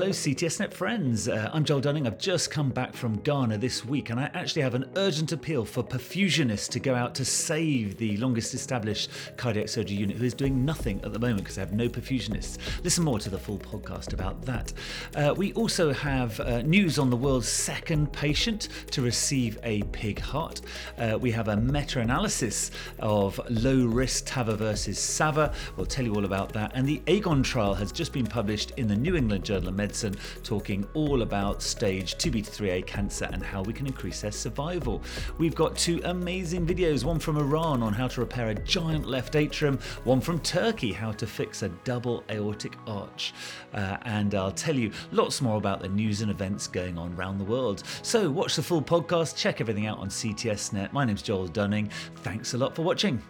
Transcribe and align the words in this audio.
Hello, 0.00 0.12
CTSNet 0.12 0.72
friends. 0.72 1.28
Uh, 1.28 1.50
I'm 1.52 1.62
Joel 1.62 1.82
Dunning. 1.82 2.06
I've 2.06 2.16
just 2.16 2.50
come 2.50 2.70
back 2.70 2.94
from 2.94 3.18
Ghana 3.18 3.58
this 3.58 3.84
week, 3.84 4.08
and 4.08 4.18
I 4.18 4.30
actually 4.32 4.62
have 4.62 4.74
an 4.74 4.90
urgent 4.96 5.30
appeal 5.30 5.62
for 5.66 5.84
perfusionists 5.84 6.70
to 6.70 6.80
go 6.80 6.94
out 6.94 7.14
to 7.16 7.24
save 7.26 7.98
the 7.98 8.16
longest 8.16 8.54
established 8.54 9.10
cardiac 9.36 9.68
surgery 9.68 9.98
unit 9.98 10.16
who 10.16 10.24
is 10.24 10.32
doing 10.32 10.64
nothing 10.64 11.02
at 11.04 11.12
the 11.12 11.18
moment 11.18 11.40
because 11.40 11.56
they 11.56 11.60
have 11.60 11.74
no 11.74 11.86
perfusionists. 11.86 12.56
Listen 12.82 13.04
more 13.04 13.18
to 13.18 13.28
the 13.28 13.38
full 13.38 13.58
podcast 13.58 14.14
about 14.14 14.40
that. 14.46 14.72
Uh, 15.16 15.34
we 15.36 15.52
also 15.52 15.92
have 15.92 16.40
uh, 16.40 16.62
news 16.62 16.98
on 16.98 17.10
the 17.10 17.16
world's 17.16 17.50
second 17.50 18.10
patient 18.10 18.68
to 18.92 19.02
receive 19.02 19.58
a 19.64 19.82
pig 19.92 20.18
heart. 20.18 20.62
Uh, 20.96 21.18
we 21.20 21.30
have 21.30 21.48
a 21.48 21.56
meta 21.58 22.00
analysis 22.00 22.70
of 23.00 23.38
low 23.50 23.84
risk 23.84 24.24
TAVR 24.24 24.56
versus 24.56 24.96
SAVR. 24.96 25.52
We'll 25.76 25.84
tell 25.84 26.06
you 26.06 26.14
all 26.14 26.24
about 26.24 26.54
that. 26.54 26.72
And 26.74 26.88
the 26.88 27.02
Aegean 27.06 27.42
trial 27.42 27.74
has 27.74 27.92
just 27.92 28.14
been 28.14 28.26
published 28.26 28.72
in 28.78 28.88
the 28.88 28.96
New 28.96 29.14
England 29.14 29.44
Journal 29.44 29.68
of 29.68 29.74
Medicine, 29.74 29.89
talking 30.42 30.86
all 30.94 31.22
about 31.22 31.62
stage 31.62 32.16
2B 32.16 32.44
to 32.44 32.50
3A 32.50 32.86
cancer 32.86 33.28
and 33.32 33.42
how 33.42 33.62
we 33.62 33.72
can 33.72 33.86
increase 33.86 34.20
their 34.20 34.30
survival. 34.30 35.02
We've 35.38 35.54
got 35.54 35.76
two 35.76 36.00
amazing 36.04 36.66
videos 36.66 37.04
one 37.04 37.18
from 37.18 37.36
Iran 37.36 37.82
on 37.82 37.92
how 37.92 38.08
to 38.08 38.20
repair 38.20 38.50
a 38.50 38.54
giant 38.54 39.06
left 39.06 39.36
atrium, 39.36 39.78
one 40.04 40.20
from 40.20 40.38
Turkey, 40.40 40.92
how 40.92 41.12
to 41.12 41.26
fix 41.26 41.62
a 41.62 41.68
double 41.84 42.24
aortic 42.30 42.76
arch. 42.86 43.34
Uh, 43.74 43.96
and 44.02 44.34
I'll 44.34 44.52
tell 44.52 44.76
you 44.76 44.90
lots 45.12 45.40
more 45.40 45.56
about 45.56 45.80
the 45.80 45.88
news 45.88 46.20
and 46.20 46.30
events 46.30 46.66
going 46.66 46.98
on 46.98 47.14
around 47.14 47.38
the 47.38 47.44
world. 47.44 47.82
So, 48.02 48.30
watch 48.30 48.56
the 48.56 48.62
full 48.62 48.82
podcast, 48.82 49.36
check 49.36 49.60
everything 49.60 49.86
out 49.86 49.98
on 49.98 50.08
CTSNet. 50.08 50.92
My 50.92 51.04
name's 51.04 51.22
Joel 51.22 51.48
Dunning. 51.48 51.90
Thanks 52.16 52.54
a 52.54 52.58
lot 52.58 52.74
for 52.74 52.82
watching. 52.82 53.22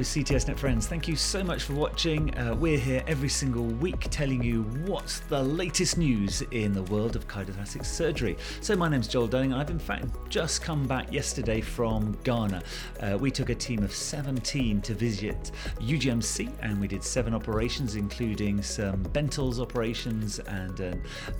CTSNet 0.00 0.58
friends. 0.58 0.86
Thank 0.86 1.08
you 1.08 1.16
so 1.16 1.42
much 1.42 1.62
for 1.62 1.72
watching. 1.72 2.36
Uh, 2.36 2.54
we're 2.54 2.78
here 2.78 3.02
every 3.06 3.28
single 3.28 3.64
week 3.64 4.06
telling 4.10 4.42
you 4.42 4.62
what's 4.84 5.20
the 5.20 5.42
latest 5.42 5.96
news 5.96 6.42
in 6.50 6.72
the 6.72 6.82
world 6.84 7.16
of 7.16 7.26
cardiothoracic 7.26 7.84
surgery. 7.84 8.36
So, 8.60 8.76
my 8.76 8.88
name's 8.88 9.08
Joel 9.08 9.26
Dunning, 9.26 9.54
I've 9.54 9.70
in 9.70 9.78
fact 9.78 10.06
just 10.28 10.60
come 10.60 10.86
back 10.86 11.12
yesterday 11.12 11.60
from 11.60 12.18
Ghana. 12.24 12.62
Uh, 13.00 13.16
we 13.18 13.30
took 13.30 13.48
a 13.48 13.54
team 13.54 13.82
of 13.82 13.92
17 13.92 14.82
to 14.82 14.94
visit 14.94 15.52
UGMC, 15.80 16.50
and 16.60 16.80
we 16.80 16.88
did 16.88 17.02
seven 17.02 17.32
operations, 17.32 17.94
including 17.94 18.62
some 18.62 19.02
Bentall's 19.04 19.60
operations 19.60 20.40
and 20.40 20.80
uh, 20.80 20.94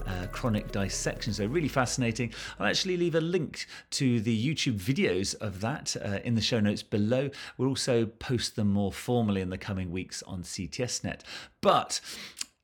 uh, 0.06 0.26
chronic 0.28 0.72
dissection. 0.72 1.32
So, 1.32 1.46
really 1.46 1.68
fascinating. 1.68 2.32
I'll 2.58 2.66
actually 2.66 2.96
leave 2.96 3.16
a 3.16 3.20
link 3.20 3.66
to 3.90 4.20
the 4.20 4.54
YouTube 4.54 4.78
videos 4.78 5.34
of 5.40 5.60
that 5.60 5.96
uh, 6.02 6.20
in 6.24 6.34
the 6.34 6.40
show 6.40 6.60
notes 6.60 6.82
below. 6.82 7.28
We'll 7.58 7.68
also 7.68 8.06
post 8.06 8.45
post 8.46 8.56
them 8.56 8.72
more 8.72 8.92
formally 8.92 9.40
in 9.40 9.50
the 9.50 9.58
coming 9.58 9.90
weeks 9.90 10.22
on 10.22 10.42
CTSNet. 10.42 11.22
But 11.60 12.00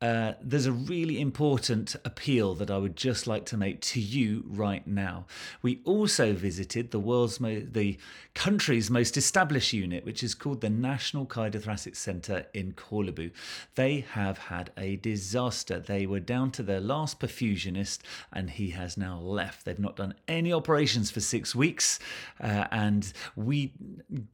uh, 0.03 0.33
there's 0.43 0.67
a 0.67 0.73
really 0.73 1.21
important 1.21 1.95
appeal 2.05 2.57
that 2.57 2.73
I 2.73 2.77
would 2.77 2.97
just 2.97 3.29
like 3.29 3.47
to 3.47 3.57
make 3.57 3.81
to 3.83 4.01
you 4.01 4.43
right 4.49 4.85
now. 4.85 5.27
We 5.63 5.81
also 5.85 6.33
visited 6.33 6.91
the 6.91 6.99
world's 6.99 7.39
mo- 7.39 7.61
the 7.61 7.99
country's 8.35 8.91
most 8.91 9.17
established 9.17 9.73
unit, 9.73 10.05
which 10.05 10.25
is 10.25 10.35
called 10.35 10.61
the 10.61 10.71
National 10.71 11.25
Cardiothoracic 11.25 11.95
Centre 11.95 12.47
in 12.53 12.73
Korle 12.73 13.31
They 13.77 14.01
have 14.01 14.39
had 14.39 14.73
a 14.77 14.97
disaster. 14.97 15.79
They 15.79 16.07
were 16.07 16.21
down 16.21 16.51
to 16.53 16.65
their 16.65 16.81
last 16.81 17.21
perfusionist, 17.21 18.01
and 18.33 18.51
he 18.51 18.71
has 18.71 18.97
now 18.97 19.21
left. 19.21 19.65
They've 19.65 19.79
not 19.79 19.95
done 19.95 20.15
any 20.27 20.53
operations 20.53 21.13
for 21.13 21.21
six 21.21 21.55
weeks, 21.55 22.01
uh, 22.41 22.67
and 22.73 23.13
we 23.37 23.73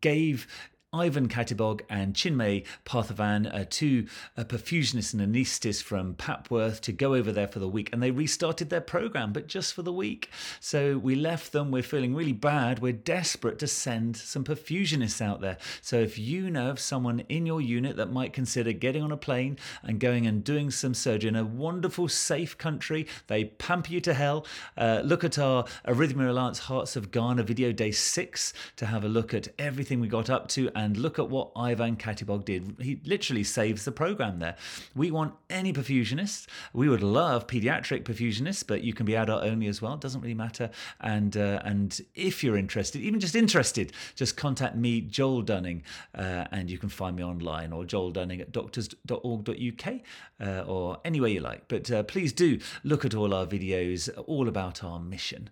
gave 0.00 0.46
Ivan 0.90 1.28
Katibog 1.28 1.82
and 1.90 2.14
Chinmay 2.14 2.64
Parthavan, 2.86 3.54
uh, 3.54 3.66
two 3.68 4.06
uh, 4.38 4.44
perfusionists 4.44 5.12
and 5.12 5.20
anaesthetists 5.20 5.82
from 5.82 6.14
Papworth, 6.14 6.80
to 6.80 6.92
go 6.92 7.14
over 7.14 7.30
there 7.30 7.46
for 7.46 7.58
the 7.58 7.68
week. 7.68 7.90
And 7.92 8.02
they 8.02 8.10
restarted 8.10 8.70
their 8.70 8.80
program, 8.80 9.34
but 9.34 9.48
just 9.48 9.74
for 9.74 9.82
the 9.82 9.92
week. 9.92 10.30
So 10.60 10.96
we 10.96 11.14
left 11.14 11.52
them. 11.52 11.70
We're 11.70 11.82
feeling 11.82 12.14
really 12.14 12.32
bad. 12.32 12.78
We're 12.78 12.94
desperate 12.94 13.58
to 13.58 13.66
send 13.66 14.16
some 14.16 14.44
perfusionists 14.44 15.20
out 15.20 15.42
there. 15.42 15.58
So 15.82 15.96
if 15.96 16.18
you 16.18 16.48
know 16.48 16.70
of 16.70 16.80
someone 16.80 17.20
in 17.28 17.44
your 17.44 17.60
unit 17.60 17.96
that 17.96 18.10
might 18.10 18.32
consider 18.32 18.72
getting 18.72 19.02
on 19.02 19.12
a 19.12 19.18
plane 19.18 19.58
and 19.82 20.00
going 20.00 20.26
and 20.26 20.42
doing 20.42 20.70
some 20.70 20.94
surgery 20.94 21.28
in 21.28 21.36
a 21.36 21.44
wonderful, 21.44 22.08
safe 22.08 22.56
country, 22.56 23.06
they 23.26 23.44
pamper 23.44 23.92
you 23.92 24.00
to 24.00 24.14
hell. 24.14 24.46
Uh, 24.74 25.02
look 25.04 25.22
at 25.22 25.38
our 25.38 25.64
Arrhythmia 25.86 26.30
Alliance 26.30 26.60
Hearts 26.60 26.96
of 26.96 27.10
Ghana 27.10 27.42
video 27.42 27.72
day 27.72 27.90
six 27.90 28.54
to 28.76 28.86
have 28.86 29.04
a 29.04 29.08
look 29.08 29.34
at 29.34 29.48
everything 29.58 30.00
we 30.00 30.08
got 30.08 30.30
up 30.30 30.48
to 30.48 30.70
and 30.78 30.96
look 30.96 31.18
at 31.18 31.28
what 31.28 31.50
Ivan 31.56 31.96
Katibog 31.96 32.44
did. 32.44 32.76
He 32.80 33.00
literally 33.04 33.42
saves 33.42 33.84
the 33.84 33.90
program 33.90 34.38
there. 34.38 34.54
We 34.94 35.10
want 35.10 35.34
any 35.50 35.72
perfusionists. 35.72 36.46
We 36.72 36.88
would 36.88 37.02
love 37.02 37.48
pediatric 37.48 38.04
perfusionists, 38.04 38.64
but 38.64 38.84
you 38.84 38.94
can 38.94 39.04
be 39.04 39.16
adult 39.16 39.42
only 39.42 39.66
as 39.66 39.82
well. 39.82 39.94
It 39.94 40.00
doesn't 40.00 40.20
really 40.20 40.34
matter. 40.34 40.70
And 41.00 41.36
uh, 41.36 41.60
and 41.64 42.00
if 42.14 42.44
you're 42.44 42.56
interested, 42.56 43.02
even 43.02 43.18
just 43.18 43.34
interested, 43.34 43.92
just 44.14 44.36
contact 44.36 44.76
me, 44.76 45.00
Joel 45.00 45.42
Dunning, 45.42 45.82
uh, 46.14 46.44
and 46.52 46.70
you 46.70 46.78
can 46.78 46.90
find 46.90 47.16
me 47.16 47.24
online 47.24 47.72
or 47.72 47.84
Joel 47.84 48.12
Dunning 48.12 48.40
at 48.40 48.52
doctors.org.uk 48.52 49.94
uh, 50.40 50.60
or 50.60 50.98
anywhere 51.04 51.30
you 51.30 51.40
like. 51.40 51.66
But 51.66 51.90
uh, 51.90 52.04
please 52.04 52.32
do 52.32 52.60
look 52.84 53.04
at 53.04 53.16
all 53.16 53.34
our 53.34 53.46
videos, 53.46 54.08
all 54.28 54.46
about 54.46 54.84
our 54.84 55.00
mission. 55.00 55.50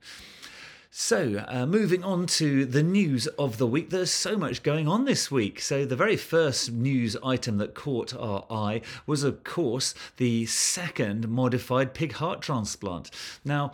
So, 0.99 1.45
uh, 1.47 1.67
moving 1.67 2.03
on 2.03 2.25
to 2.39 2.65
the 2.65 2.83
news 2.83 3.27
of 3.39 3.59
the 3.59 3.67
week. 3.67 3.91
There's 3.91 4.11
so 4.11 4.39
much 4.39 4.63
going 4.63 4.89
on 4.89 5.05
this 5.05 5.31
week. 5.31 5.61
So, 5.61 5.85
the 5.85 5.95
very 5.95 6.17
first 6.17 6.73
news 6.73 7.19
item 7.23 7.59
that 7.59 7.75
caught 7.75 8.15
our 8.15 8.47
eye 8.51 8.81
was, 9.07 9.23
of 9.23 9.45
course, 9.45 9.95
the 10.17 10.47
second 10.47 11.29
modified 11.29 11.93
pig 11.93 12.15
heart 12.15 12.41
transplant. 12.41 13.11
Now, 13.45 13.73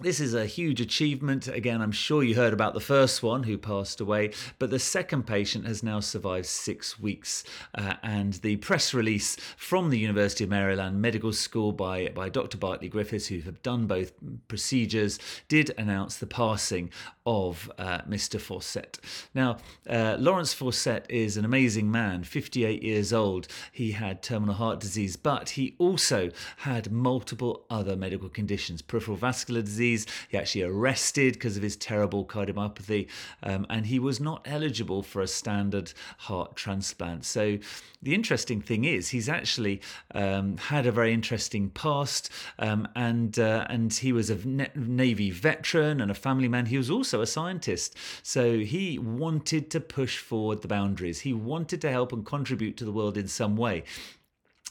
this 0.00 0.20
is 0.20 0.32
a 0.32 0.46
huge 0.46 0.80
achievement. 0.80 1.48
Again, 1.48 1.80
I'm 1.80 1.90
sure 1.90 2.22
you 2.22 2.36
heard 2.36 2.52
about 2.52 2.72
the 2.72 2.80
first 2.80 3.20
one 3.20 3.42
who 3.42 3.58
passed 3.58 4.00
away, 4.00 4.30
but 4.60 4.70
the 4.70 4.78
second 4.78 5.26
patient 5.26 5.66
has 5.66 5.82
now 5.82 5.98
survived 5.98 6.46
six 6.46 7.00
weeks. 7.00 7.42
Uh, 7.74 7.94
and 8.04 8.34
the 8.34 8.56
press 8.58 8.94
release 8.94 9.36
from 9.56 9.90
the 9.90 9.98
University 9.98 10.44
of 10.44 10.50
Maryland 10.50 11.02
Medical 11.02 11.32
School 11.32 11.72
by, 11.72 12.10
by 12.14 12.28
Dr. 12.28 12.58
Bartley 12.58 12.88
Griffiths, 12.88 13.26
who 13.26 13.40
have 13.40 13.60
done 13.64 13.86
both 13.86 14.12
procedures, 14.46 15.18
did 15.48 15.74
announce 15.76 16.16
the 16.16 16.26
passing 16.26 16.90
of 17.26 17.70
uh, 17.78 17.98
Mr. 18.08 18.40
Faucette. 18.40 18.98
Now, 19.34 19.56
uh, 19.90 20.16
Lawrence 20.18 20.54
Faucette 20.54 21.06
is 21.08 21.36
an 21.36 21.44
amazing 21.44 21.90
man, 21.90 22.22
58 22.22 22.84
years 22.84 23.12
old. 23.12 23.48
He 23.72 23.92
had 23.92 24.22
terminal 24.22 24.54
heart 24.54 24.78
disease, 24.78 25.16
but 25.16 25.50
he 25.50 25.74
also 25.78 26.30
had 26.58 26.92
multiple 26.92 27.64
other 27.68 27.96
medical 27.96 28.28
conditions 28.28 28.80
peripheral 28.80 29.16
vascular 29.16 29.60
disease 29.60 29.87
disease. 29.96 30.06
He 30.28 30.38
actually 30.38 30.64
arrested 30.64 31.34
because 31.34 31.56
of 31.56 31.62
his 31.62 31.76
terrible 31.76 32.24
cardiomyopathy, 32.24 33.08
um, 33.42 33.66
and 33.70 33.86
he 33.86 33.98
was 33.98 34.20
not 34.20 34.42
eligible 34.44 35.02
for 35.02 35.22
a 35.22 35.26
standard 35.26 35.92
heart 36.18 36.56
transplant. 36.56 37.24
So 37.24 37.58
the 38.02 38.14
interesting 38.14 38.60
thing 38.60 38.84
is 38.84 39.08
he's 39.08 39.28
actually 39.28 39.80
um, 40.14 40.56
had 40.56 40.86
a 40.86 40.92
very 40.92 41.12
interesting 41.12 41.70
past, 41.70 42.30
um, 42.58 42.88
and 42.94 43.38
uh, 43.38 43.66
and 43.68 43.92
he 43.92 44.12
was 44.12 44.30
a 44.30 44.36
Navy 44.76 45.30
veteran 45.30 46.00
and 46.00 46.10
a 46.10 46.14
family 46.14 46.48
man. 46.48 46.66
He 46.66 46.78
was 46.78 46.90
also 46.90 47.20
a 47.20 47.26
scientist, 47.26 47.96
so 48.22 48.58
he 48.58 48.98
wanted 48.98 49.70
to 49.70 49.80
push 49.80 50.18
forward 50.18 50.62
the 50.62 50.68
boundaries. 50.68 51.20
He 51.20 51.32
wanted 51.32 51.80
to 51.82 51.90
help 51.90 52.12
and 52.12 52.24
contribute 52.24 52.76
to 52.76 52.84
the 52.84 52.92
world 52.92 53.16
in 53.16 53.28
some 53.28 53.56
way 53.56 53.84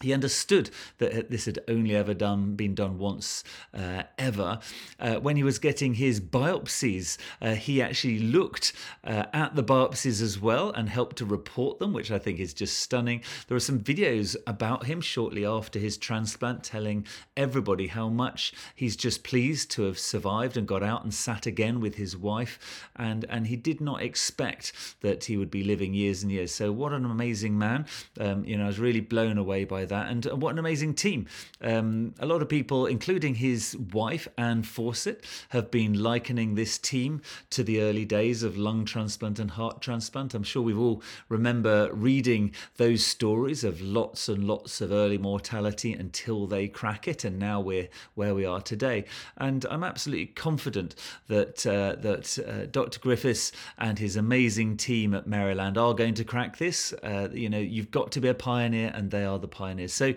he 0.02 0.14
understood 0.14 0.70
that 1.00 1.32
this 1.32 1.46
had 1.46 1.60
only 1.68 1.96
ever 1.96 2.14
done 2.14 2.56
been 2.56 2.76
done 2.76 3.00
once 3.00 3.44
uh, 3.74 4.04
ever. 4.20 4.60
Uh, 5.00 5.16
when 5.16 5.36
he 5.36 5.44
was 5.44 5.58
getting 5.58 5.96
his 5.96 6.22
biopsies, 6.22 7.18
uh, 7.42 7.56
he 7.56 7.82
actually 7.82 8.20
looked 8.20 8.74
uh, 9.04 9.24
at 9.34 9.56
the 9.56 9.64
biopsies 9.64 10.22
as 10.22 10.40
well 10.40 10.70
and 10.72 10.90
helped 10.90 11.16
to 11.16 11.26
report 11.26 11.80
them, 11.80 11.94
which 11.94 12.12
I 12.12 12.20
think 12.20 12.40
is 12.40 12.54
just 12.54 12.80
stunning. 12.80 13.24
There 13.48 13.58
are 13.58 13.62
some 13.62 13.80
videos 13.80 14.36
about 14.46 14.86
him 14.86 15.02
shortly 15.02 15.46
after 15.46 15.80
his 15.80 15.98
transplant, 15.98 16.64
telling 16.64 17.06
everybody 17.36 17.88
how 17.88 18.08
much 18.08 18.54
he's 18.76 18.96
just 18.96 19.24
pleased 19.24 19.72
to 19.72 19.84
have 19.84 19.98
survived 19.98 20.58
and 20.58 20.68
got 20.68 20.84
out 20.84 21.04
and 21.04 21.14
sat 21.14 21.48
again 21.48 21.80
with 21.80 21.96
his 21.96 22.16
wife, 22.16 22.88
and 22.96 23.26
and 23.30 23.48
he 23.48 23.56
did 23.56 23.82
not 23.82 24.04
expect 24.04 24.74
that 25.02 25.24
he 25.24 25.38
would 25.38 25.50
be 25.50 25.64
living 25.64 25.96
years 25.96 26.22
and 26.22 26.32
years. 26.32 26.54
So 26.54 26.72
what 26.72 26.94
an 26.94 27.06
amazing 27.06 27.58
man! 27.58 27.88
Um, 28.20 28.46
you 28.46 28.58
know, 28.58 28.66
I 28.66 28.68
was 28.68 28.80
really 28.80 29.00
blown 29.00 29.40
away 29.40 29.64
by 29.64 29.87
that. 29.88 30.10
And 30.10 30.26
what 30.42 30.52
an 30.52 30.60
amazing 30.60 30.94
team. 30.94 31.28
Um, 31.62 32.14
a 32.20 32.26
lot 32.26 32.42
of 32.42 32.50
people, 32.50 32.86
including 32.86 33.36
his 33.36 33.76
wife, 33.94 34.28
Anne 34.38 34.64
Faucette, 34.64 35.24
have 35.50 35.72
been 35.72 36.02
likening 36.02 36.56
this 36.56 36.78
team 36.78 37.22
to 37.52 37.64
the 37.64 37.82
early 37.82 38.06
days 38.06 38.44
of 38.44 38.58
lung 38.58 38.86
transplant 38.86 39.40
and 39.40 39.52
heart 39.52 39.82
transplant. 39.82 40.34
I'm 40.34 40.44
sure 40.44 40.62
we've 40.62 40.80
all 40.80 41.02
remember 41.30 41.90
reading 41.94 42.54
those 42.78 43.06
stories 43.06 43.64
of 43.64 43.82
lots 43.82 44.30
and 44.30 44.44
lots 44.44 44.82
of 44.82 44.92
early 44.92 45.18
mortality 45.18 45.94
until 45.94 46.48
they 46.48 46.68
crack 46.68 47.08
it. 47.08 47.24
And 47.24 47.40
now 47.40 47.60
we're 47.60 47.90
where 48.16 48.36
we 48.36 48.46
are 48.46 48.62
today. 48.62 49.06
And 49.38 49.66
I'm 49.70 49.84
absolutely 49.84 50.28
confident 50.28 50.96
that, 51.28 51.66
uh, 51.66 51.96
that 52.02 52.40
uh, 52.40 52.66
Dr. 52.72 53.00
Griffiths 53.00 53.52
and 53.78 54.00
his 54.00 54.16
amazing 54.16 54.78
team 54.78 55.14
at 55.14 55.28
Maryland 55.28 55.78
are 55.78 55.94
going 55.94 56.14
to 56.16 56.24
crack 56.24 56.58
this. 56.58 56.94
Uh, 57.04 57.30
you 57.32 57.50
know, 57.50 57.60
you've 57.60 57.92
got 57.92 58.12
to 58.14 58.22
be 58.22 58.28
a 58.28 58.34
pioneer, 58.34 58.92
and 58.94 59.12
they 59.12 59.26
are 59.26 59.40
the 59.40 59.48
pioneers. 59.48 59.77
So 59.86 60.14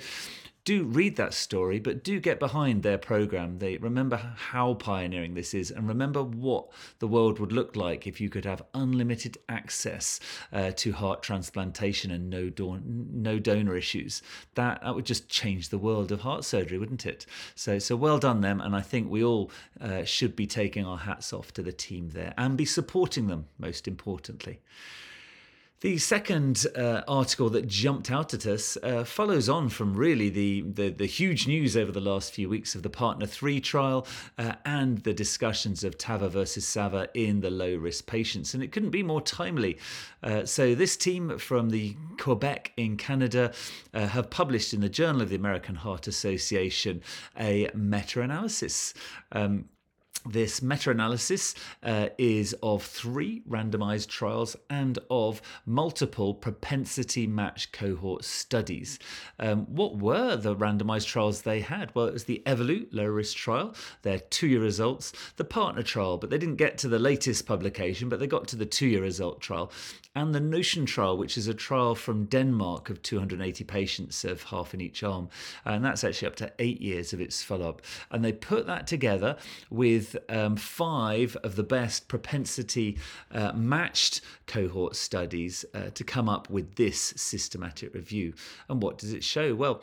do 0.65 0.85
read 0.85 1.17
that 1.17 1.35
story, 1.35 1.79
but 1.79 2.05
do 2.05 2.21
get 2.21 2.39
behind 2.39 2.83
their 2.83 2.99
program. 2.99 3.59
They 3.59 3.77
remember 3.79 4.17
how 4.17 4.75
pioneering 4.75 5.35
this 5.35 5.55
is, 5.55 5.71
and 5.71 5.89
remember 5.89 6.23
what 6.23 6.69
the 6.99 7.09
world 7.09 7.39
would 7.39 7.53
look 7.53 7.77
like 7.77 8.07
if 8.07 8.21
you 8.21 8.29
could 8.29 8.45
have 8.45 8.62
unlimited 8.75 9.39
access 9.49 10.21
uh, 10.53 10.71
to 10.73 10.93
heart 10.93 11.23
transplantation 11.23 12.11
and 12.11 12.29
no 12.29 12.51
don- 12.51 13.09
no 13.12 13.39
donor 13.39 13.77
issues. 13.77 14.23
That 14.55 14.83
that 14.83 14.95
would 14.95 15.07
just 15.07 15.29
change 15.29 15.71
the 15.71 15.79
world 15.79 16.12
of 16.12 16.21
heart 16.21 16.45
surgery, 16.45 16.79
wouldn't 16.79 17.07
it? 17.07 17.27
So 17.55 17.79
so 17.79 17.97
well 17.97 18.19
done 18.19 18.41
them, 18.41 18.61
and 18.61 18.77
I 18.77 18.83
think 18.83 19.11
we 19.11 19.25
all 19.25 19.51
uh, 19.81 20.05
should 20.05 20.37
be 20.37 20.47
taking 20.47 20.85
our 20.85 20.99
hats 20.99 21.33
off 21.33 21.53
to 21.55 21.62
the 21.62 21.73
team 21.73 22.11
there 22.11 22.35
and 22.37 22.57
be 22.57 22.67
supporting 22.67 23.29
them. 23.29 23.47
Most 23.59 23.89
importantly. 23.89 24.61
The 25.81 25.97
second 25.97 26.67
uh, 26.77 27.00
article 27.09 27.49
that 27.50 27.67
jumped 27.67 28.11
out 28.11 28.35
at 28.35 28.44
us 28.44 28.77
uh, 28.82 29.03
follows 29.03 29.49
on 29.49 29.71
from 29.71 29.94
really 29.94 30.29
the, 30.29 30.61
the, 30.61 30.91
the, 30.91 31.06
huge 31.06 31.47
news 31.47 31.75
over 31.75 31.91
the 31.91 32.03
last 32.03 32.35
few 32.35 32.50
weeks 32.50 32.75
of 32.75 32.82
the 32.82 32.91
Partner 32.91 33.25
3 33.25 33.62
trial 33.62 34.06
uh, 34.37 34.56
and 34.67 34.99
the 34.99 35.15
discussions 35.15 35.82
of 35.82 35.97
TAVR 35.97 36.29
versus 36.29 36.67
SAVR 36.67 37.09
in 37.15 37.41
the 37.41 37.49
low 37.49 37.77
risk 37.77 38.05
patients. 38.05 38.53
And 38.53 38.62
it 38.62 38.73
couldn't 38.73 38.91
be 38.91 39.03
more 39.03 39.23
timely. 39.23 39.79
Uh, 40.23 40.44
so, 40.44 40.75
this 40.75 40.99
team 40.99 41.38
from 41.38 41.71
the 41.71 41.97
Quebec 42.19 42.73
in 42.76 42.99
Canada 42.99 43.50
uh, 43.94 44.06
have 44.06 44.29
published 44.29 44.75
in 44.75 44.83
the 44.83 44.91
Journal 44.91 45.23
of 45.23 45.31
the 45.31 45.37
American 45.37 45.76
Heart 45.76 46.09
Association 46.09 47.00
a 47.38 47.71
meta 47.73 48.21
analysis. 48.21 48.93
Um, 49.33 49.65
this 50.26 50.62
meta 50.62 50.90
analysis 50.90 51.55
uh, 51.82 52.08
is 52.19 52.55
of 52.62 52.82
three 52.82 53.43
randomized 53.49 54.08
trials 54.08 54.56
and 54.69 54.99
of 55.08 55.40
multiple 55.67 56.34
propensity 56.34 57.26
match 57.26 57.72
cohort 57.72 58.25
studies. 58.25 58.99
Um, 59.38 59.67
what 59.67 59.96
were 59.96 60.37
the 60.37 60.55
randomized 60.55 61.06
trials 61.06 61.43
they 61.43 61.61
had? 61.61 61.94
Well, 61.94 62.06
it 62.06 62.12
was 62.12 62.25
the 62.25 62.43
Evolut 62.46 62.88
low 62.93 63.06
risk 63.06 63.37
trial, 63.37 63.75
their 64.02 64.19
two 64.19 64.49
year 64.49 64.61
results, 64.61 65.12
the 65.37 65.44
partner 65.44 65.82
trial, 65.82 66.19
but 66.19 66.31
they 66.31 66.38
didn't 66.38 66.56
get 66.56 66.78
to 66.78 66.88
the 66.88 66.99
latest 66.99 67.46
publication, 67.46 68.08
but 68.08 68.20
they 68.20 68.26
got 68.26 68.49
to 68.49 68.56
the 68.56 68.66
two 68.66 68.87
year 68.87 69.02
result 69.02 69.40
trial, 69.40 69.73
and 70.14 70.34
the 70.34 70.40
Notion 70.40 70.87
trial, 70.87 71.16
which 71.16 71.38
is 71.38 71.46
a 71.46 71.55
trial 71.55 71.94
from 71.94 72.25
Denmark 72.25 72.90
of 72.90 73.00
280 73.02 73.64
patients 73.64 74.25
of 74.25 74.43
half 74.43 74.75
in 74.75 74.81
each 74.81 75.05
arm. 75.05 75.28
And 75.64 75.84
that's 75.84 76.02
actually 76.02 76.28
up 76.28 76.37
to 76.37 76.52
eight 76.58 76.81
years 76.81 77.12
of 77.12 77.20
its 77.20 77.43
follow 77.43 77.69
up. 77.69 77.82
And 78.11 78.25
they 78.25 78.32
put 78.32 78.66
that 78.66 78.88
together 78.88 79.37
with 79.70 80.10
um, 80.29 80.57
five 80.57 81.37
of 81.43 81.57
the 81.57 81.62
best 81.62 82.09
propensity 82.09 82.99
uh, 83.33 83.53
matched 83.53 84.21
cohort 84.47 84.97
studies 84.97 85.65
uh, 85.75 85.91
to 85.95 86.05
come 86.05 86.29
up 86.29 86.51
with 86.51 86.77
this 86.77 87.15
systematic 87.17 87.95
review. 87.95 88.35
And 88.69 88.83
what 88.83 88.99
does 88.99 89.12
it 89.12 89.25
show? 89.25 89.55
Well, 89.55 89.83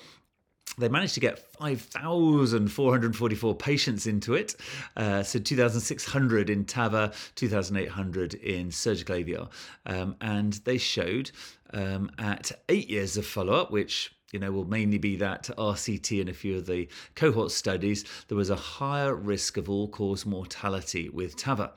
they 0.78 0.90
managed 0.90 1.14
to 1.16 1.20
get 1.20 1.40
5,444 1.40 3.56
patients 3.56 4.06
into 4.06 4.36
it. 4.36 4.56
Uh, 4.96 5.24
so 5.24 5.40
2,600 5.40 6.50
in 6.50 6.66
TAVR, 6.66 7.14
2,800 7.36 8.34
in 8.36 8.72
surgical 8.72 9.16
AVR. 9.16 9.50
Um, 9.86 10.16
and 10.22 10.54
they 10.66 10.78
showed 10.78 11.32
um, 11.74 12.12
at 12.20 12.52
eight 12.70 12.90
years 12.90 13.18
of 13.18 13.26
follow 13.26 13.54
up, 13.54 13.72
which 13.72 14.14
you 14.32 14.40
know, 14.40 14.52
will 14.52 14.66
mainly 14.66 14.98
be 14.98 15.16
that 15.18 15.50
RCT 15.58 16.20
and 16.20 16.30
a 16.30 16.34
few 16.34 16.58
of 16.58 16.66
the 16.66 16.88
cohort 17.16 17.52
studies, 17.52 18.04
there 18.28 18.38
was 18.38 18.50
a 18.50 18.56
higher 18.56 19.16
risk 19.16 19.58
of 19.58 19.70
all 19.70 19.88
cause 19.88 20.26
mortality 20.26 21.10
with 21.10 21.38
TAVR. 21.38 21.72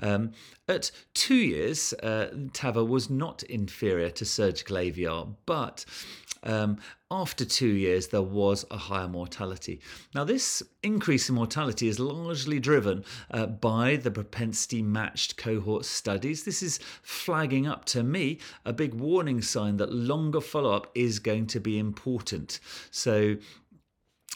Um, 0.00 0.32
at 0.68 0.90
two 1.14 1.34
years, 1.34 1.92
uh, 1.94 2.28
was 2.84 3.10
not 3.10 3.42
inferior 3.44 4.10
to 4.10 4.24
surgical 4.24 4.76
AVR, 4.76 5.34
but 5.46 5.84
um, 6.42 6.78
after 7.10 7.44
two 7.44 7.68
years, 7.68 8.08
there 8.08 8.22
was 8.22 8.66
a 8.70 8.76
higher 8.76 9.08
mortality. 9.08 9.80
Now, 10.14 10.24
this 10.24 10.62
increase 10.82 11.28
in 11.28 11.34
mortality 11.34 11.88
is 11.88 11.98
largely 11.98 12.60
driven 12.60 13.04
uh, 13.30 13.46
by 13.46 13.96
the 13.96 14.10
propensity 14.10 14.82
matched 14.82 15.36
cohort 15.38 15.86
studies. 15.86 16.44
This 16.44 16.62
is 16.62 16.78
flagging 17.02 17.66
up 17.66 17.86
to 17.86 18.02
me 18.02 18.38
a 18.66 18.72
big 18.74 18.92
warning 18.92 19.40
sign 19.40 19.78
that 19.78 19.92
longer 19.92 20.40
follow 20.40 20.72
up 20.72 20.90
is 20.94 21.18
going 21.18 21.46
to 21.48 21.60
be 21.60 21.78
important. 21.78 22.60
So, 22.90 23.36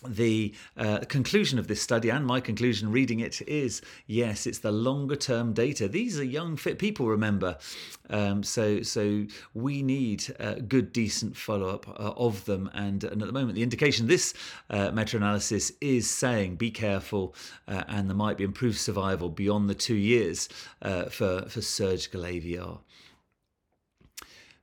the 0.08 0.54
uh, 0.76 1.00
conclusion 1.08 1.58
of 1.58 1.68
this 1.68 1.80
study 1.80 2.10
and 2.10 2.26
my 2.26 2.40
conclusion 2.40 2.90
reading 2.90 3.20
it 3.20 3.40
is 3.42 3.82
yes 4.06 4.46
it's 4.46 4.60
the 4.60 4.72
longer 4.72 5.16
term 5.16 5.52
data. 5.52 5.88
These 5.88 6.18
are 6.18 6.24
young 6.24 6.56
fit 6.56 6.78
people 6.78 7.08
remember. 7.08 7.58
Um, 8.10 8.42
so 8.42 8.82
so 8.82 9.26
we 9.54 9.82
need 9.82 10.24
uh, 10.38 10.54
good 10.66 10.92
decent 10.92 11.36
follow 11.36 11.68
up 11.68 11.88
uh, 11.88 12.12
of 12.16 12.44
them. 12.44 12.70
And, 12.74 13.04
and 13.04 13.22
at 13.22 13.26
the 13.26 13.32
moment 13.32 13.54
the 13.54 13.62
indication 13.62 14.06
this 14.06 14.34
uh, 14.70 14.90
meta 14.90 15.16
analysis 15.16 15.72
is 15.80 16.10
saying 16.10 16.56
be 16.56 16.70
careful 16.70 17.34
uh, 17.68 17.84
and 17.88 18.08
there 18.08 18.16
might 18.16 18.36
be 18.36 18.44
improved 18.44 18.78
survival 18.78 19.28
beyond 19.28 19.70
the 19.70 19.74
two 19.74 19.94
years 19.94 20.48
for 21.10 21.44
for 21.48 21.60
surgical 21.60 22.22
AVR 22.22 22.78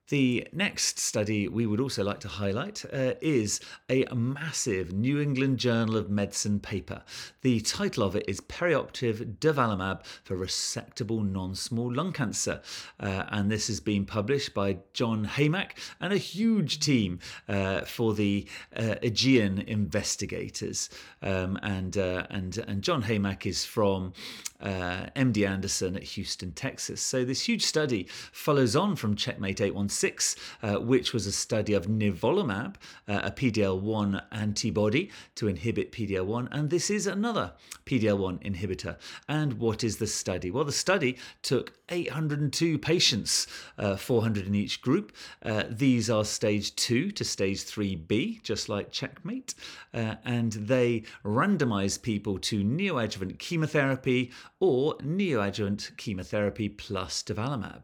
the 0.10 0.48
next 0.52 1.00
study 1.00 1.48
we 1.48 1.66
would 1.66 1.80
also 1.80 2.04
like 2.04 2.20
to 2.20 2.28
highlight 2.28 2.84
uh, 2.92 3.14
is 3.22 3.60
a 3.90 4.06
massive 4.14 4.92
New 4.92 5.22
England 5.22 5.60
Journal 5.60 5.98
of 5.98 6.10
Medicine 6.10 6.60
paper. 6.60 7.04
The 7.42 7.62
title 7.62 8.04
of 8.04 8.16
it 8.16 8.26
is 8.28 8.42
Perioperative 8.42 9.38
Durvalumab 9.38 10.04
for 10.24 10.36
Resectable 10.36 11.30
Non-Small 11.30 11.94
Lung 11.94 12.12
Cancer. 12.12 12.62
Uh, 13.00 13.26
and 13.30 13.52
this 13.52 13.68
has 13.68 13.80
been 13.80 14.06
published 14.06 14.54
by 14.54 14.80
John 14.94 15.26
Heymach 15.26 15.72
and 16.02 16.12
a 16.12 16.18
huge 16.18 16.80
team 16.80 17.20
uh, 17.48 17.82
for 17.82 18.14
the 18.16 18.48
uh, 18.76 18.96
Aegean 19.04 19.60
investigators. 19.60 20.90
Um, 21.22 21.60
and, 21.62 21.98
uh, 21.98 22.26
and, 22.32 22.58
and 22.58 22.82
John 22.82 23.04
Heymach 23.04 23.46
is 23.46 23.64
from 23.64 24.14
uh, 24.60 25.06
MD 25.16 25.48
Anderson 25.48 25.96
at 25.96 26.04
Houston, 26.04 26.52
Texas. 26.52 27.02
So 27.02 27.24
this 27.24 27.42
huge 27.48 27.64
study 27.64 28.08
follows 28.32 28.76
on 28.76 28.96
from 28.96 29.16
Checkmate 29.16 29.62
816, 30.04 30.42
uh, 30.64 30.80
which 30.80 31.14
was 31.14 31.28
a 31.28 31.32
study 31.32 31.74
of 31.74 31.88
nivolumab, 31.88 32.76
uh, 33.08 33.22
a 33.24 33.32
PDL1 33.32 34.22
antibody 34.32 35.12
to 35.36 35.48
inhibit 35.48 35.92
PDL1, 35.92 36.48
and 36.52 36.70
this 36.70 36.90
is 36.90 37.08
another 37.08 37.54
PDL1 37.86 38.42
inhibitor. 38.44 38.98
And 39.28 39.54
what 39.54 39.84
is 39.84 39.98
the 39.98 40.08
study? 40.08 40.52
Well, 40.52 40.64
the 40.64 40.72
study 40.72 41.18
took 41.42 41.74
802 41.90 42.78
patients, 42.78 43.48
uh, 43.78 43.96
400 43.96 44.48
in 44.48 44.56
each 44.56 44.82
group. 44.82 45.12
Uh, 45.44 45.64
these 45.70 46.10
are 46.10 46.24
stage 46.24 46.76
2 46.76 47.12
to 47.12 47.24
stage 47.24 47.64
3B, 47.64 48.42
just 48.44 48.70
like 48.70 48.92
Checkmate, 48.92 49.56
uh, 49.94 50.16
and 50.24 50.54
they 50.54 51.04
randomized 51.26 52.02
people 52.02 52.38
to 52.40 52.64
neoadjuvant 52.64 53.40
chemotherapy 53.40 54.32
or 54.60 54.96
neoadjuvant 54.98 55.98
chemotherapy 55.98 56.70
plus 56.70 57.24
durvalumab. 57.24 57.84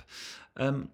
Um, 0.57 0.89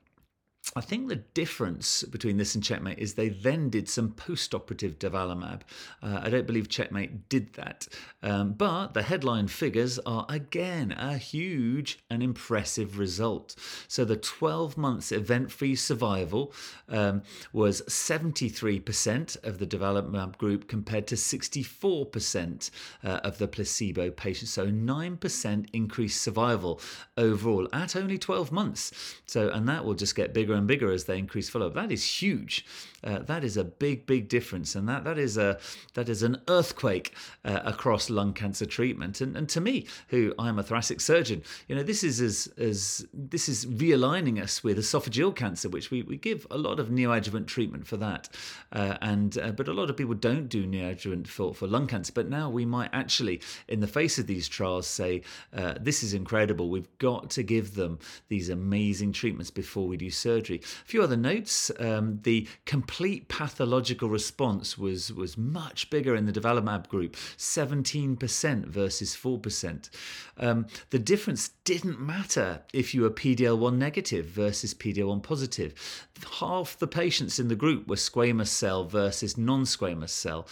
I 0.74 0.82
think 0.82 1.10
the 1.10 1.18
difference 1.18 2.03
between 2.03 2.38
this 2.38 2.56
and 2.56 2.63
Checkmate 2.63 3.00
is 3.00 3.15
they 3.15 3.27
then 3.27 3.70
did 3.70 3.89
some 3.89 4.12
post-operative 4.12 5.00
durvalumab. 5.00 5.62
Uh, 6.01 6.22
I 6.24 6.30
don't 6.30 6.48
believe 6.48 6.70
Checkmate 6.70 7.27
did 7.27 7.53
that, 7.56 7.88
um, 8.24 8.53
but 8.53 8.94
the 8.94 9.01
headline 9.01 9.48
figures 9.48 10.00
are 10.00 10.25
again 10.30 10.94
a 10.94 11.18
huge 11.18 12.00
and 12.10 12.24
impressive 12.24 13.00
result. 13.00 13.56
So 13.89 14.06
the 14.06 14.15
12 14.15 14.77
months 14.77 15.12
event-free 15.12 15.75
survival 15.75 16.53
um, 16.88 17.24
was 17.51 17.82
73% 17.82 19.44
of 19.44 19.58
the 19.58 19.68
durvalumab 19.68 20.38
group 20.38 20.70
compared 20.70 21.08
to 21.08 21.15
64% 21.15 22.70
uh, 23.03 23.08
of 23.08 23.39
the 23.39 23.48
placebo 23.48 24.10
patients. 24.12 24.51
So 24.51 24.68
9% 24.68 25.65
increased 25.74 26.22
survival 26.22 26.80
overall 27.18 27.68
at 27.74 27.98
only 27.98 28.18
12 28.18 28.53
months. 28.53 28.91
So 29.25 29.50
and 29.50 29.68
that 29.68 29.84
will 29.84 29.96
just 29.96 30.15
get 30.15 30.34
bigger 30.34 30.50
bigger 30.51 30.58
and 30.58 30.67
bigger 30.67 30.91
as 30.91 31.05
they 31.05 31.17
increase 31.17 31.50
follow 31.50 31.67
up. 31.67 31.74
That 31.74 31.91
is 31.91 32.03
huge. 32.03 32.65
Uh, 33.03 33.20
that 33.20 33.43
is 33.43 33.58
a 33.58 33.63
big, 33.63 34.05
big 34.05 34.27
difference, 34.27 34.75
and 34.75 34.88
that 34.88 35.03
that 35.05 35.17
is 35.17 35.38
a 35.38 35.58
that 35.96 36.10
is 36.10 36.24
an 36.24 36.38
earthquake 36.48 37.15
uh, 37.46 37.62
across 37.63 38.10
lung 38.10 38.34
cancer 38.34 38.65
treatment. 38.65 39.22
And, 39.22 39.36
and 39.36 39.50
to 39.50 39.62
me, 39.62 39.88
who 40.10 40.34
I'm 40.38 40.60
a 40.60 40.63
thoracic 40.63 41.01
surgeon, 41.01 41.41
you 41.67 41.75
know, 41.75 41.84
this 41.84 42.03
is 42.03 42.22
as 42.22 42.48
as 42.58 43.08
this 43.13 43.50
is 43.50 43.65
realigning 43.65 44.41
us 44.41 44.63
with 44.63 44.77
esophageal 44.77 45.36
cancer, 45.36 45.70
which 45.70 45.89
we, 45.89 46.03
we 46.03 46.17
give 46.17 46.46
a 46.51 46.58
lot 46.58 46.79
of 46.79 46.89
neoadjuvant 46.89 47.48
treatment 47.48 47.88
for 47.88 47.98
that, 47.98 48.29
uh, 48.72 48.98
and 49.01 49.38
uh, 49.39 49.51
but 49.51 49.67
a 49.67 49.74
lot 49.74 49.89
of 49.89 49.98
people 49.98 50.13
don't 50.13 50.48
do 50.48 50.67
neoadjuvant 50.67 51.27
for 51.27 51.55
for 51.55 51.67
lung 51.67 51.88
cancer. 51.88 52.13
But 52.13 52.29
now 52.29 52.51
we 52.51 52.65
might 52.65 52.91
actually, 52.93 53.41
in 53.67 53.79
the 53.79 53.88
face 53.88 54.20
of 54.20 54.27
these 54.27 54.48
trials, 54.48 54.86
say 54.86 55.24
uh, 55.58 55.75
this 55.79 56.03
is 56.03 56.13
incredible. 56.13 56.70
We've 56.70 56.98
got 57.00 57.31
to 57.31 57.41
give 57.41 57.74
them 57.74 57.98
these 58.29 58.50
amazing 58.50 59.13
treatments 59.13 59.50
before 59.50 59.88
we 59.88 59.98
do 59.98 60.12
surgery. 60.12 60.40
A 60.50 60.60
few 60.86 61.03
other 61.03 61.17
notes: 61.17 61.71
um, 61.79 62.19
the 62.24 62.48
complete 62.65 63.27
pathological 63.27 64.10
response 64.10 64.77
was 64.77 65.13
was 65.13 65.38
much 65.38 65.89
bigger 65.89 66.15
in 66.15 66.25
the 66.25 66.31
durvalumab 66.31 66.88
group, 66.88 67.15
17% 67.15 68.65
versus 68.65 69.15
4%. 69.15 69.89
Um, 70.38 70.65
the 70.89 71.00
difference 71.00 71.50
didn't 71.63 72.00
matter 72.00 72.62
if 72.74 72.93
you 72.93 73.01
were 73.03 73.10
PDL1 73.10 73.77
negative 73.77 74.25
versus 74.25 74.74
PDL1 74.74 75.21
positive. 75.21 76.07
Half 76.39 76.79
the 76.79 76.88
patients 76.88 77.39
in 77.39 77.48
the 77.48 77.55
group 77.55 77.88
were 77.88 77.95
squamous 77.95 78.48
cell 78.48 78.86
versus 78.86 79.38
non 79.38 79.63
squamous 79.63 80.10
cell. 80.10 80.48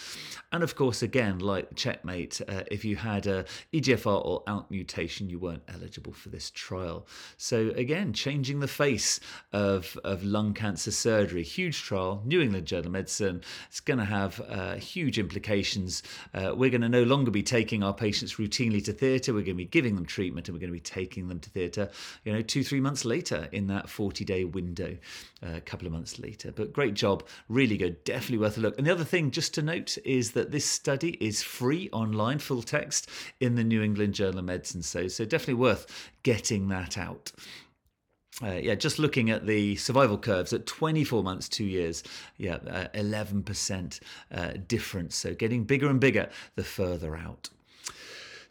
And 0.52 0.64
of 0.64 0.76
course, 0.76 1.02
again, 1.02 1.40
like 1.40 1.76
checkmate, 1.76 2.42
uh, 2.48 2.64
if 2.72 2.84
you 2.84 2.96
had 2.96 3.28
a 3.28 3.46
EGFR 3.74 4.26
or 4.26 4.44
ALK 4.46 4.70
mutation, 4.70 5.30
you 5.30 5.40
weren't 5.40 5.64
eligible 5.68 6.14
for 6.14 6.30
this 6.30 6.50
trial. 6.50 7.08
So 7.38 7.72
again, 7.76 8.14
changing 8.14 8.60
the 8.60 8.68
face 8.68 9.20
of, 9.80 9.98
of 10.04 10.24
lung 10.24 10.54
cancer 10.54 10.92
surgery. 10.92 11.42
Huge 11.42 11.82
trial, 11.82 12.22
New 12.26 12.42
England 12.42 12.68
Journal 12.68 12.88
of 12.88 12.92
Medicine. 12.92 13.42
It's 13.70 13.80
going 13.80 14.00
to 14.00 14.06
have 14.06 14.42
uh, 14.50 14.76
huge 14.76 15.18
implications. 15.18 16.04
Uh, 16.34 16.54
we're 16.56 16.70
going 16.70 16.82
to 16.82 16.90
no 16.90 17.04
longer 17.04 17.32
be 17.32 17.42
taking 17.42 17.82
our 17.82 17.94
patients 17.94 18.36
routinely 18.36 18.84
to 18.86 18.94
theatre. 18.94 19.34
We're 19.34 19.40
going 19.40 19.56
to 19.58 19.64
be 19.64 19.66
giving 19.66 19.96
them 19.96 20.06
treatment 20.06 20.48
and 20.48 20.56
we're 20.56 20.60
going 20.60 20.72
to 20.72 20.74
be 20.74 20.80
taking 20.80 21.28
them 21.30 21.40
to 21.40 21.50
theatre, 21.50 21.90
you 22.26 22.34
know, 22.34 22.42
two, 22.42 22.64
three 22.64 22.82
months 22.82 23.06
later 23.06 23.48
in 23.52 23.68
that 23.68 23.90
40 23.90 24.26
day 24.26 24.44
window, 24.44 24.98
uh, 25.42 25.56
a 25.56 25.62
couple 25.62 25.88
of 25.88 25.94
months 25.94 26.20
later. 26.20 26.52
But 26.52 26.74
great 26.74 26.94
job, 26.94 27.24
really 27.48 27.78
good, 27.78 28.04
definitely 28.04 28.40
worth 28.40 28.58
a 28.58 28.62
look. 28.62 28.78
And 28.78 28.86
the 28.86 28.92
other 28.92 29.06
thing 29.06 29.32
just 29.32 29.54
to 29.56 29.62
note 29.62 29.98
is 30.04 30.32
that 30.34 30.52
this 30.52 30.66
study 30.66 31.18
is 31.22 31.42
free 31.42 31.90
online, 31.92 32.40
full 32.40 32.62
text 32.62 33.10
in 33.40 33.56
the 33.56 33.64
New 33.64 33.82
England 33.82 34.14
Journal 34.14 34.40
of 34.40 34.46
Medicine. 34.46 34.82
So, 34.82 35.08
so 35.08 35.24
definitely 35.24 35.54
worth 35.56 36.12
getting 36.24 36.68
that 36.68 36.98
out. 36.98 37.32
Uh, 38.42 38.54
yeah, 38.54 38.76
just 38.76 39.00
looking 39.00 39.30
at 39.30 39.46
the 39.46 39.76
survival 39.76 40.18
curves 40.18 40.54
at 40.54 40.66
24 40.66 41.24
months, 41.24 41.50
two 41.50 41.66
years, 41.66 42.04
yeah, 42.38 42.56
uh, 42.68 42.88
11% 42.94 44.00
uh, 44.32 44.52
difference. 44.68 45.16
So 45.16 45.34
getting 45.34 45.66
bigger 45.66 45.90
and 45.90 46.00
bigger 46.00 46.30
the 46.56 46.64
further 46.64 47.18
out. 47.18 47.50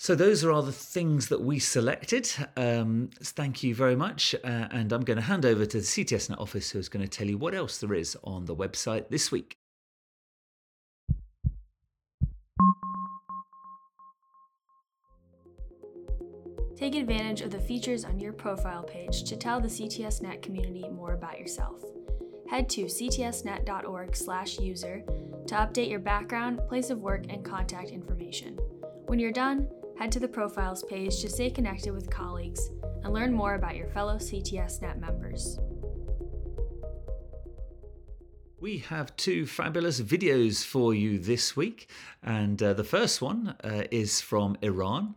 So 0.00 0.14
those 0.14 0.45
are 0.45 0.52
all 0.52 0.62
the 0.62 0.73
things 0.73 1.26
that 1.28 1.40
we 1.40 1.59
selected. 1.59 2.30
Um, 2.57 3.11
thank 3.21 3.64
you 3.64 3.75
very 3.75 3.97
much. 3.97 4.35
Uh, 4.45 4.68
and 4.71 4.92
I'm 4.92 5.02
going 5.02 5.16
to 5.16 5.25
hand 5.25 5.45
over 5.45 5.66
to 5.66 5.78
the 5.78 5.85
CTSNet 5.85 6.40
office 6.40 6.71
who's 6.71 6.88
going 6.88 7.04
to 7.04 7.09
tell 7.09 7.26
you 7.26 7.37
what 7.37 7.54
else 7.54 7.78
there 7.78 7.95
is 7.95 8.16
on 8.23 8.45
the 8.45 8.54
website 8.54 9.09
this 9.09 9.33
week. 9.33 9.58
Take 16.78 16.94
advantage 16.94 17.40
of 17.40 17.50
the 17.50 17.58
features 17.58 18.04
on 18.04 18.20
your 18.20 18.32
profile 18.32 18.85
page 18.85 19.25
to 19.25 19.37
tell 19.37 19.61
the 19.61 19.66
CTSNet 19.66 20.42
community 20.42 20.88
more 20.88 21.14
about 21.14 21.40
yourself. 21.40 21.82
Head 22.49 22.68
to 22.68 22.85
ctsnet.org/user 22.85 25.02
to 25.49 25.54
update 25.56 25.90
your 25.90 25.99
background, 25.99 26.61
place 26.68 26.90
of 26.90 27.00
work, 27.00 27.25
and 27.30 27.44
contact 27.44 27.90
information. 27.90 28.56
When 29.06 29.18
you're 29.18 29.32
done, 29.32 29.68
head 29.99 30.12
to 30.12 30.20
the 30.20 30.28
profiles 30.28 30.85
page 30.85 31.20
to 31.23 31.28
stay 31.28 31.50
connected 31.50 31.92
with 31.92 32.11
colleagues 32.11 32.70
and 33.02 33.12
learn 33.12 33.32
more 33.32 33.54
about 33.54 33.75
your 33.75 33.88
fellow 33.88 34.14
CTSNet 34.14 35.00
members. 35.00 35.58
We 38.61 38.78
have 38.78 39.14
two 39.14 39.47
fabulous 39.47 40.00
videos 40.00 40.64
for 40.64 40.92
you 40.92 41.20
this 41.20 41.56
week, 41.56 41.88
and 42.25 42.61
uh, 42.61 42.73
the 42.73 42.82
first 42.82 43.23
one 43.23 43.54
uh, 43.62 43.85
is 43.92 44.20
from 44.20 44.56
Iran. 44.62 45.14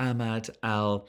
Ahmad 0.00 0.48
Al 0.62 1.04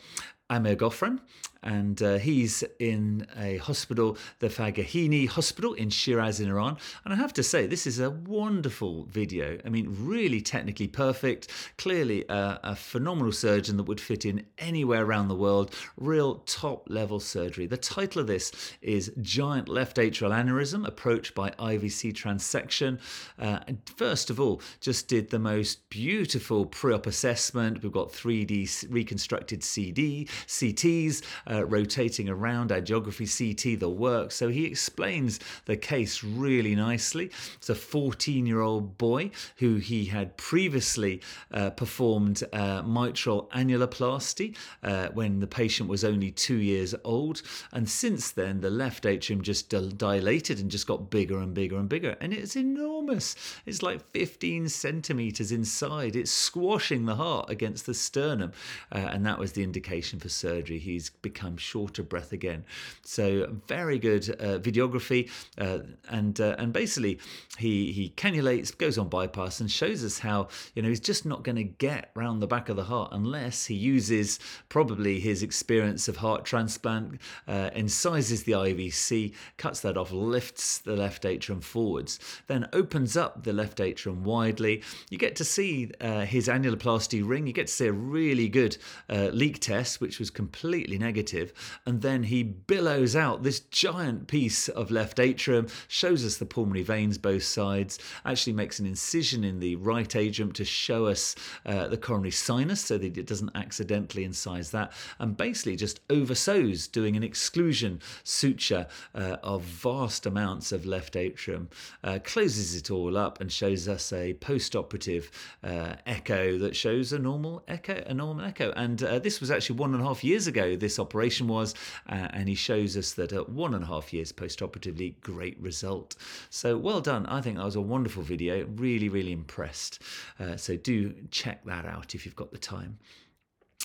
Amirghofran, 0.49 1.21
and 1.63 2.01
uh, 2.01 2.17
he's 2.17 2.63
in 2.79 3.27
a 3.37 3.57
hospital, 3.57 4.17
the 4.39 4.47
Faghihi 4.47 5.27
Hospital 5.27 5.73
in 5.73 5.89
Shiraz 5.89 6.39
in 6.39 6.49
Iran. 6.49 6.77
And 7.05 7.13
I 7.13 7.17
have 7.17 7.33
to 7.33 7.43
say, 7.43 7.67
this 7.67 7.85
is 7.85 7.99
a 7.99 8.09
wonderful 8.09 9.05
video. 9.05 9.59
I 9.65 9.69
mean, 9.69 9.95
really 9.99 10.41
technically 10.41 10.87
perfect. 10.87 11.49
Clearly, 11.77 12.25
a, 12.29 12.59
a 12.63 12.75
phenomenal 12.75 13.31
surgeon 13.31 13.77
that 13.77 13.83
would 13.83 14.01
fit 14.01 14.25
in 14.25 14.45
anywhere 14.57 15.05
around 15.05 15.27
the 15.27 15.35
world. 15.35 15.75
Real 15.97 16.35
top 16.45 16.89
level 16.89 17.19
surgery. 17.19 17.67
The 17.67 17.77
title 17.77 18.21
of 18.21 18.27
this 18.27 18.51
is 18.81 19.11
Giant 19.21 19.69
Left 19.69 19.97
Atrial 19.97 20.31
Aneurysm 20.31 20.87
Approach 20.87 21.35
by 21.35 21.51
IVC 21.51 22.13
Transection. 22.13 22.99
Uh, 23.37 23.59
first 23.97 24.29
of 24.29 24.39
all, 24.39 24.61
just 24.79 25.07
did 25.07 25.29
the 25.29 25.39
most 25.39 25.89
beautiful 25.89 26.65
pre 26.65 26.93
op 26.93 27.05
assessment. 27.05 27.83
We've 27.83 27.91
got 27.91 28.11
3D 28.11 28.87
reconstructed 28.89 29.63
CD, 29.63 30.27
CTs 30.47 31.21
uh, 31.50 31.50
rotating 31.59 32.29
around 32.29 32.71
our 32.71 32.81
geography, 32.81 33.25
CT, 33.25 33.79
the 33.79 33.89
work. 33.89 34.31
So 34.31 34.47
he 34.47 34.65
explains 34.65 35.39
the 35.65 35.75
case 35.75 36.23
really 36.23 36.75
nicely. 36.75 37.31
It's 37.55 37.69
a 37.69 37.75
14 37.75 38.45
year 38.45 38.61
old 38.61 38.97
boy 38.97 39.31
who 39.57 39.75
he 39.75 40.05
had 40.05 40.37
previously 40.37 41.21
uh, 41.51 41.71
performed 41.71 42.43
uh, 42.53 42.81
mitral 42.83 43.49
annuloplasty 43.53 44.55
uh, 44.83 45.09
when 45.09 45.39
the 45.39 45.47
patient 45.47 45.89
was 45.89 46.03
only 46.03 46.31
two 46.31 46.57
years 46.57 46.95
old. 47.03 47.41
And 47.73 47.89
since 47.89 48.31
then, 48.31 48.61
the 48.61 48.69
left 48.69 49.05
atrium 49.05 49.41
just 49.41 49.69
dilated 49.69 50.59
and 50.59 50.71
just 50.71 50.87
got 50.87 51.09
bigger 51.09 51.39
and 51.39 51.53
bigger 51.53 51.77
and 51.77 51.89
bigger. 51.89 52.15
And 52.21 52.33
it's 52.33 52.55
enormous. 52.55 53.35
It's 53.65 53.83
like 53.83 54.01
15 54.11 54.69
centimeters 54.69 55.51
inside. 55.51 56.15
It's 56.15 56.31
squashing 56.31 57.05
the 57.05 57.15
heart 57.15 57.49
against 57.49 57.85
the 57.85 57.93
sternum. 57.93 58.53
Uh, 58.91 58.99
and 58.99 59.25
that 59.25 59.39
was 59.39 59.51
the 59.53 59.63
indication 59.63 60.19
for 60.19 60.29
surgery. 60.29 60.79
He's 60.79 61.09
become 61.09 61.40
become 61.41 61.57
short 61.57 61.97
of 61.97 62.07
breath 62.07 62.31
again. 62.31 62.63
So 63.03 63.57
very 63.67 63.97
good 63.97 64.29
uh, 64.39 64.59
videography, 64.59 65.29
uh, 65.57 65.79
and 66.09 66.39
uh, 66.39 66.55
and 66.59 66.71
basically 66.71 67.19
he 67.57 67.91
he 67.91 68.13
cannulates, 68.15 68.75
goes 68.77 68.97
on 68.97 69.09
bypass, 69.09 69.59
and 69.59 69.69
shows 69.69 70.03
us 70.03 70.19
how 70.19 70.49
you 70.75 70.83
know 70.83 70.89
he's 70.89 70.99
just 70.99 71.25
not 71.25 71.43
going 71.43 71.55
to 71.55 71.63
get 71.63 72.11
round 72.15 72.41
the 72.41 72.47
back 72.47 72.69
of 72.69 72.75
the 72.75 72.83
heart 72.83 73.09
unless 73.11 73.65
he 73.65 73.73
uses 73.73 74.39
probably 74.69 75.19
his 75.19 75.41
experience 75.41 76.07
of 76.07 76.17
heart 76.17 76.45
transplant, 76.45 77.19
uh, 77.47 77.71
incisors 77.73 78.43
the 78.43 78.51
IVC, 78.51 79.33
cuts 79.57 79.79
that 79.81 79.97
off, 79.97 80.11
lifts 80.11 80.77
the 80.77 80.95
left 80.95 81.25
atrium 81.25 81.61
forwards, 81.61 82.19
then 82.47 82.67
opens 82.73 83.17
up 83.17 83.43
the 83.43 83.53
left 83.53 83.79
atrium 83.79 84.23
widely. 84.23 84.83
You 85.09 85.17
get 85.17 85.35
to 85.37 85.43
see 85.43 85.91
uh, 85.99 86.21
his 86.21 86.47
annuloplasty 86.47 87.27
ring. 87.27 87.47
You 87.47 87.53
get 87.53 87.67
to 87.67 87.73
see 87.73 87.87
a 87.87 87.93
really 87.93 88.47
good 88.47 88.77
uh, 89.09 89.29
leak 89.33 89.59
test, 89.59 90.01
which 90.01 90.19
was 90.19 90.29
completely 90.29 90.99
negative 90.99 91.30
negative, 91.31 91.53
and 91.85 92.01
then 92.01 92.23
he 92.23 92.43
billows 92.43 93.15
out 93.15 93.43
this 93.43 93.59
giant 93.59 94.27
piece 94.27 94.69
of 94.69 94.91
left 94.91 95.19
atrium, 95.19 95.67
shows 95.87 96.25
us 96.25 96.37
the 96.37 96.45
pulmonary 96.45 96.83
veins 96.83 97.17
both 97.17 97.43
sides, 97.43 97.99
actually 98.25 98.53
makes 98.53 98.79
an 98.79 98.85
incision 98.85 99.43
in 99.43 99.59
the 99.59 99.75
right 99.77 100.15
atrium 100.15 100.51
to 100.51 100.65
show 100.65 101.05
us 101.05 101.35
uh, 101.65 101.87
the 101.87 101.97
coronary 101.97 102.31
sinus 102.31 102.81
so 102.81 102.97
that 102.97 103.17
it 103.17 103.27
doesn't 103.27 103.51
accidentally 103.55 104.25
incise 104.27 104.71
that, 104.71 104.91
and 105.19 105.37
basically 105.37 105.75
just 105.75 105.99
oversews, 106.09 106.87
doing 106.87 107.15
an 107.15 107.23
exclusion 107.23 107.99
suture 108.23 108.87
uh, 109.15 109.37
of 109.43 109.63
vast 109.63 110.25
amounts 110.25 110.71
of 110.71 110.85
left 110.85 111.15
atrium, 111.15 111.69
uh, 112.03 112.19
closes 112.23 112.75
it 112.75 112.91
all 112.91 113.17
up 113.17 113.39
and 113.41 113.51
shows 113.51 113.87
us 113.87 114.13
a 114.13 114.33
post-operative 114.35 115.31
uh, 115.63 115.93
echo 116.05 116.57
that 116.57 116.75
shows 116.75 117.13
a 117.13 117.19
normal 117.19 117.63
echo, 117.67 118.03
a 118.05 118.13
normal 118.13 118.45
echo. 118.45 118.71
And 118.75 119.01
uh, 119.03 119.19
this 119.19 119.39
was 119.39 119.51
actually 119.51 119.77
one 119.77 119.93
and 119.93 120.01
a 120.01 120.05
half 120.05 120.23
years 120.23 120.47
ago. 120.47 120.75
This 120.75 120.99
operation 120.99 121.20
operation 121.21 121.47
was, 121.47 121.75
uh, 122.09 122.29
and 122.33 122.49
he 122.49 122.55
shows 122.55 122.97
us 122.97 123.13
that 123.13 123.31
at 123.31 123.47
one 123.47 123.75
and 123.75 123.83
a 123.83 123.87
half 123.87 124.11
years 124.11 124.31
post-operatively, 124.31 125.15
great 125.21 125.55
result. 125.61 126.15
So 126.49 126.75
well 126.75 126.99
done. 126.99 127.27
I 127.27 127.41
think 127.41 127.57
that 127.57 127.63
was 127.63 127.75
a 127.75 127.81
wonderful 127.81 128.23
video. 128.23 128.65
Really, 128.65 129.07
really 129.07 129.31
impressed. 129.31 130.01
Uh, 130.39 130.57
so 130.57 130.75
do 130.75 131.13
check 131.29 131.63
that 131.65 131.85
out 131.85 132.15
if 132.15 132.25
you've 132.25 132.35
got 132.35 132.51
the 132.51 132.57
time. 132.57 132.97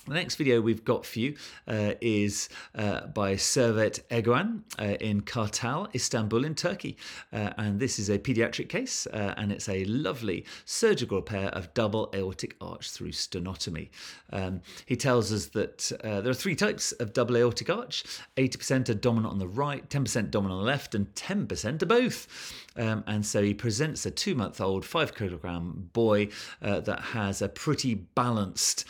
The 0.07 0.13
next 0.13 0.35
video 0.35 0.61
we've 0.61 0.85
got 0.85 1.05
for 1.05 1.19
you 1.19 1.35
uh, 1.67 1.95
is 1.99 2.47
uh, 2.73 3.07
by 3.07 3.33
Servet 3.33 3.99
Egoan 4.09 4.61
uh, 4.79 4.95
in 5.01 5.21
Kartal, 5.21 5.93
Istanbul, 5.93 6.45
in 6.45 6.55
Turkey. 6.55 6.95
Uh, 7.33 7.49
and 7.57 7.77
this 7.77 7.99
is 7.99 8.09
a 8.09 8.17
pediatric 8.17 8.69
case, 8.69 9.05
uh, 9.07 9.33
and 9.35 9.51
it's 9.51 9.67
a 9.67 9.83
lovely 9.83 10.45
surgical 10.63 11.17
repair 11.17 11.49
of 11.49 11.73
double 11.73 12.09
aortic 12.15 12.55
arch 12.61 12.89
through 12.89 13.11
sternotomy. 13.11 13.89
Um, 14.31 14.61
he 14.85 14.95
tells 14.95 15.33
us 15.33 15.47
that 15.47 15.91
uh, 16.05 16.21
there 16.21 16.31
are 16.31 16.33
three 16.33 16.55
types 16.55 16.93
of 16.93 17.11
double 17.11 17.35
aortic 17.35 17.69
arch 17.69 18.05
80% 18.37 18.87
are 18.87 18.93
dominant 18.93 19.33
on 19.33 19.39
the 19.39 19.47
right, 19.47 19.89
10% 19.89 20.31
dominant 20.31 20.57
on 20.57 20.63
the 20.63 20.71
left, 20.71 20.95
and 20.95 21.13
10% 21.15 21.81
are 21.81 21.85
both. 21.85 22.53
Um, 22.77 23.03
and 23.07 23.25
so 23.25 23.43
he 23.43 23.53
presents 23.53 24.05
a 24.05 24.11
two 24.11 24.35
month 24.35 24.61
old, 24.61 24.85
five 24.85 25.13
kilogram 25.15 25.89
boy 25.91 26.29
that 26.61 26.99
has 27.01 27.41
a 27.41 27.49
pretty 27.49 27.95
balanced 27.95 28.85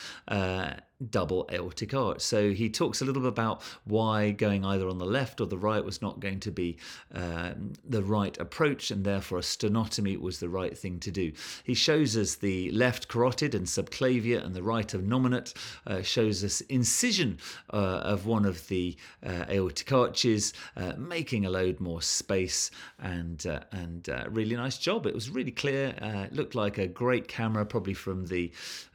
double 1.10 1.48
aortic 1.52 1.94
arch. 1.94 2.22
So 2.22 2.52
he 2.52 2.70
talks 2.70 3.02
a 3.02 3.06
little 3.06 3.22
bit 3.22 3.30
about 3.30 3.62
why 3.86 4.32
going 4.32 4.66
either 4.66 4.90
on 4.90 4.98
the 4.98 5.06
left 5.06 5.40
or 5.40 5.46
the 5.46 5.58
right 5.58 5.84
was 5.84 6.02
not 6.02 6.20
going 6.20 6.40
to 6.42 6.52
be 6.52 6.78
um, 7.14 7.74
the 7.88 8.04
right 8.04 8.38
approach, 8.40 8.90
and 8.92 9.04
therefore 9.04 9.40
a 9.40 9.42
sternotomy 9.42 10.20
was 10.20 10.40
the 10.40 10.50
right 10.50 10.78
thing 10.78 11.00
to 11.02 11.12
do. 11.12 11.32
He 11.64 11.74
shows 11.74 12.18
us 12.18 12.36
the 12.36 12.72
left 12.72 13.08
carotid 13.08 13.54
and 13.54 13.66
subclavia, 13.66 14.44
and 14.44 14.56
the 14.56 14.64
right 14.64 14.88
innominate 14.88 15.54
uh, 15.86 16.02
shows 16.02 16.44
us 16.44 16.62
incision 16.62 17.38
uh, 17.72 18.02
of 18.04 18.26
one 18.26 18.46
of 18.46 18.68
the 18.68 18.96
uh, 19.26 19.46
aortic 19.50 19.92
arches, 19.92 20.54
uh, 20.76 20.94
making 20.98 21.46
a 21.46 21.50
load 21.50 21.80
more 21.80 22.02
space, 22.02 22.72
and 23.00 23.46
uh, 23.46 23.60
and 23.72 24.10
uh, 24.10 24.26
really 24.30 24.56
nice 24.56 24.78
job. 24.78 25.06
It 25.06 25.14
was 25.14 25.30
really 25.30 25.52
clear. 25.52 25.94
it 26.02 26.34
looked 26.34 26.56
like 26.56 26.78
a 26.78 26.88
great 26.88 27.28
camera, 27.28 27.66
probably 27.66 27.94
from 27.94 28.26
the 28.26 28.52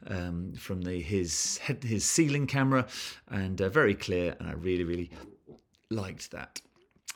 um, 0.07 0.53
from 0.53 0.81
the 0.81 0.99
his 1.01 1.57
head 1.59 1.83
his 1.93 2.03
ceiling 2.03 2.47
camera 2.47 2.85
and 3.29 3.61
uh, 3.61 3.69
very 3.69 3.95
clear. 3.95 4.35
And 4.39 4.49
I 4.49 4.53
really, 4.53 4.83
really 4.83 5.11
liked 5.89 6.31
that. 6.31 6.61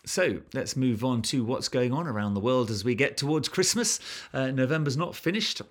So 0.06 0.42
let's 0.54 0.78
move 0.78 1.04
on 1.04 1.22
to 1.24 1.44
what's 1.44 1.68
going 1.68 1.92
on 1.92 2.08
around 2.08 2.34
the 2.34 2.40
world 2.40 2.72
as 2.72 2.86
we 2.86 2.96
get 2.96 3.18
towards 3.18 3.50
Christmas. 3.50 4.00
Uh, 4.34 4.52
November's 4.52 4.96
not 4.96 5.16
finished. 5.16 5.62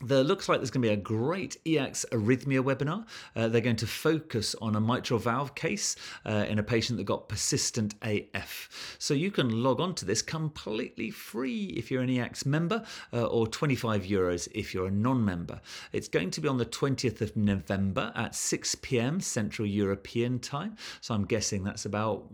There 0.00 0.22
looks 0.22 0.48
like 0.48 0.60
there's 0.60 0.70
going 0.70 0.82
to 0.82 0.88
be 0.88 0.94
a 0.94 0.96
great 0.96 1.56
EACTS 1.64 2.04
arrhythmia 2.12 2.62
webinar. 2.62 3.04
Uh, 3.34 3.48
they're 3.48 3.60
going 3.60 3.76
to 3.76 3.86
focus 3.86 4.54
on 4.62 4.76
a 4.76 4.80
mitral 4.80 5.18
valve 5.18 5.56
case 5.56 5.96
uh, 6.24 6.46
in 6.48 6.60
a 6.60 6.62
patient 6.62 6.98
that 6.98 7.04
got 7.04 7.28
persistent 7.28 7.94
AF. 8.02 8.96
So 9.00 9.12
you 9.12 9.32
can 9.32 9.62
log 9.62 9.80
on 9.80 9.96
to 9.96 10.04
this 10.04 10.22
completely 10.22 11.10
free 11.10 11.66
if 11.76 11.90
you're 11.90 12.02
an 12.02 12.10
EACTS 12.10 12.46
member, 12.46 12.84
uh, 13.12 13.26
or 13.26 13.48
25 13.48 14.04
euros 14.04 14.46
if 14.54 14.72
you're 14.72 14.86
a 14.86 14.90
non-member. 14.90 15.60
It's 15.92 16.08
going 16.08 16.30
to 16.30 16.40
be 16.40 16.46
on 16.46 16.58
the 16.58 16.66
20th 16.66 17.20
of 17.20 17.36
November 17.36 18.12
at 18.14 18.36
6 18.36 18.76
p.m. 18.76 19.20
Central 19.20 19.66
European 19.66 20.38
time. 20.38 20.76
So 21.00 21.12
I'm 21.14 21.24
guessing 21.24 21.64
that's 21.64 21.86
about 21.86 22.24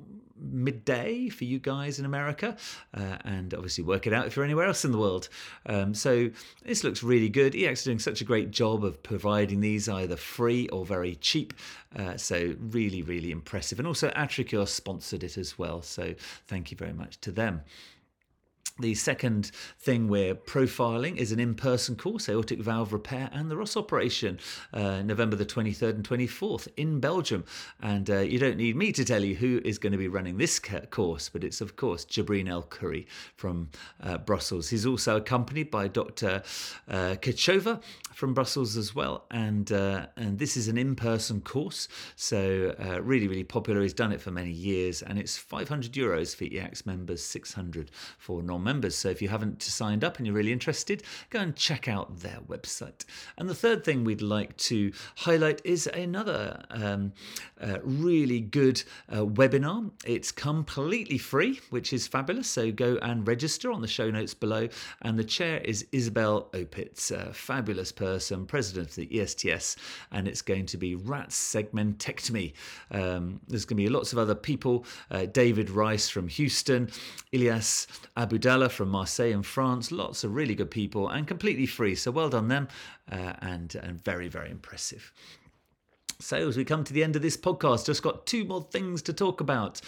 midday 0.51 1.29
for 1.29 1.45
you 1.45 1.59
guys 1.59 1.99
in 1.99 2.05
America, 2.05 2.57
uh, 2.95 3.17
and 3.25 3.55
obviously 3.55 3.85
work 3.85 4.07
it 4.07 4.13
out 4.13 4.27
if 4.27 4.37
you're 4.37 4.45
anywhere 4.45 4.67
else 4.67 4.85
in 4.85 4.93
the 4.93 4.99
world. 4.99 5.29
Um, 5.67 5.95
so 5.95 6.31
this 6.65 6.85
looks 6.85 7.03
really 7.03 7.29
good. 7.29 7.55
EACTS 7.55 7.83
are 7.83 7.85
doing 7.85 7.99
such 7.99 8.21
a 8.21 8.25
great 8.25 8.51
job 8.51 8.85
of 8.85 9.03
providing 9.03 9.61
these 9.61 9.89
either 9.89 10.17
free 10.17 10.69
or 10.69 10.85
very 10.85 11.17
cheap. 11.17 11.55
Uh, 11.97 12.17
so 12.17 12.55
really, 12.59 13.03
really 13.03 13.31
impressive. 13.31 13.79
And 13.79 13.87
also 13.87 14.11
AtriCure 14.11 14.67
sponsored 14.67 15.23
it 15.23 15.39
as 15.39 15.59
well. 15.59 15.83
So 15.83 16.15
thank 16.47 16.71
you 16.71 16.77
very 16.77 16.93
much 16.93 17.21
to 17.21 17.33
them. 17.33 17.63
The 18.81 18.97
second 18.97 19.53
thing 19.79 20.09
we're 20.09 20.35
profiling 20.35 21.17
is 21.17 21.31
an 21.31 21.39
in 21.39 21.55
person 21.55 21.95
course, 21.95 22.29
aortic 22.29 22.59
valve 22.59 22.93
repair 22.93 23.31
and 23.33 23.49
the 23.49 23.57
Ross 23.57 23.77
operation, 23.77 24.41
uh, 24.73 25.01
November 25.03 25.37
the 25.37 25.47
23rd 25.47 25.91
and 25.91 26.09
24th 26.09 26.67
in 26.77 26.99
Belgium. 26.99 27.45
And 27.81 28.11
uh, 28.11 28.19
you 28.19 28.41
don't 28.41 28.57
need 28.57 28.75
me 28.75 28.91
to 28.91 29.05
tell 29.05 29.23
you 29.23 29.37
who 29.37 29.61
is 29.65 29.79
going 29.79 29.93
to 29.93 29.99
be 29.99 30.09
running 30.09 30.39
this 30.39 30.59
course, 30.91 31.29
but 31.29 31.45
it's, 31.45 31.61
of 31.61 31.77
course, 31.77 32.05
Gebrine 32.05 32.49
El 32.49 32.65
Khoury 32.65 33.07
from 33.37 33.71
uh, 34.03 34.19
Brussels. 34.19 34.71
He's 34.71 34.87
also 34.87 35.19
accompanied 35.19 35.71
by 35.71 35.87
Dr. 35.87 36.43
Uh, 36.89 37.15
Kachova 37.23 37.81
from 38.13 38.35
Brussels 38.35 38.77
as 38.77 38.93
well. 38.93 39.27
And, 39.31 39.71
uh, 39.71 40.07
and 40.17 40.37
this 40.37 40.57
is 40.57 40.67
an 40.67 40.79
in 40.79 40.97
person 40.97 41.41
course, 41.43 41.87
so 42.17 42.75
uh, 42.85 43.01
really, 43.03 43.29
really 43.29 43.45
popular. 43.45 43.83
He's 43.83 43.95
done 43.95 44.11
it 44.11 44.21
for 44.21 44.33
many 44.33 44.51
years, 44.51 45.01
and 45.01 45.17
it's 45.17 45.37
500 45.37 45.93
euros 45.93 46.35
for 46.35 46.43
EACTS 46.43 46.87
members, 46.87 47.23
600 47.23 47.93
for 48.19 48.43
non 48.43 48.64
members. 48.65 48.97
So 48.97 49.09
if 49.09 49.23
you 49.23 49.29
haven't 49.29 49.63
signed 49.63 50.05
up 50.05 50.19
and 50.19 50.27
you're 50.27 50.35
really 50.35 50.53
interested, 50.53 51.03
go 51.31 51.41
and 51.41 51.55
check 51.55 51.89
out 51.89 52.21
their 52.21 52.41
website. 52.49 53.05
And 53.39 53.49
the 53.49 53.55
third 53.55 53.85
thing 53.85 54.05
we'd 54.05 54.23
like 54.23 54.57
to 54.57 54.93
highlight 55.17 55.61
is 55.65 55.87
another 55.87 56.65
um, 56.71 57.13
uh, 57.61 57.79
really 57.83 58.41
good 58.41 58.83
uh, 59.09 59.19
webinar. 59.19 59.91
It's 60.05 60.33
completely 60.33 61.19
free, 61.19 61.61
which 61.71 61.93
is 61.93 62.07
fabulous. 62.07 62.49
So 62.49 62.73
go 62.73 62.99
and 63.03 63.27
register 63.27 63.71
on 63.71 63.81
the 63.81 63.89
show 63.89 64.11
notes 64.11 64.35
below. 64.35 64.69
And 65.03 65.19
the 65.19 65.25
chair 65.25 65.59
is 65.59 65.87
Isabel 65.93 66.49
Opitz, 66.53 67.11
a 67.11 67.33
fabulous 67.33 67.93
person, 67.93 68.47
president 68.47 68.89
of 68.89 68.97
the 68.97 69.21
ESTS, 69.21 69.77
and 70.11 70.27
it's 70.27 70.43
going 70.43 70.67
to 70.67 70.77
be 70.77 70.95
rat 70.95 71.31
segmentectomy. 71.31 72.53
Um, 72.91 73.41
there's 73.47 73.65
going 73.65 73.77
to 73.77 73.83
be 73.85 73.89
lots 73.89 74.13
of 74.13 74.19
other 74.19 74.35
people 74.35 74.85
uh, 75.11 75.27
David 75.27 75.71
Rice 75.71 76.09
from 76.09 76.29
Houston, 76.29 76.89
Ilyas 77.33 77.45
Ilias 77.45 77.87
Abudal 78.55 78.71
from 78.71 78.89
Marseille 78.89 79.33
in 79.33 79.43
France. 79.43 79.91
Lots 79.91 80.25
of 80.25 80.35
really 80.35 80.55
good 80.55 80.71
people 80.71 81.09
and 81.09 81.27
completely 81.27 81.67
free. 81.67 81.95
So 81.95 82.11
well 82.11 82.29
done 82.29 82.49
them 82.49 82.69
uh, 83.11 83.35
and, 83.41 83.75
and 83.75 84.03
very, 84.03 84.29
very 84.29 84.51
impressive. 84.51 85.13
So, 86.25 86.49
as 86.49 86.57
we 86.57 86.65
come 86.65 86.85
to 86.85 86.93
the 86.95 87.05
end 87.05 87.17
of 87.17 87.23
this 87.23 87.37
podcast, 87.37 87.85
just 87.85 88.03
got 88.03 88.25
two 88.25 88.47
more 88.47 88.63
things 88.63 89.03
to 89.03 89.13
talk 89.13 89.43
about. 89.43 89.83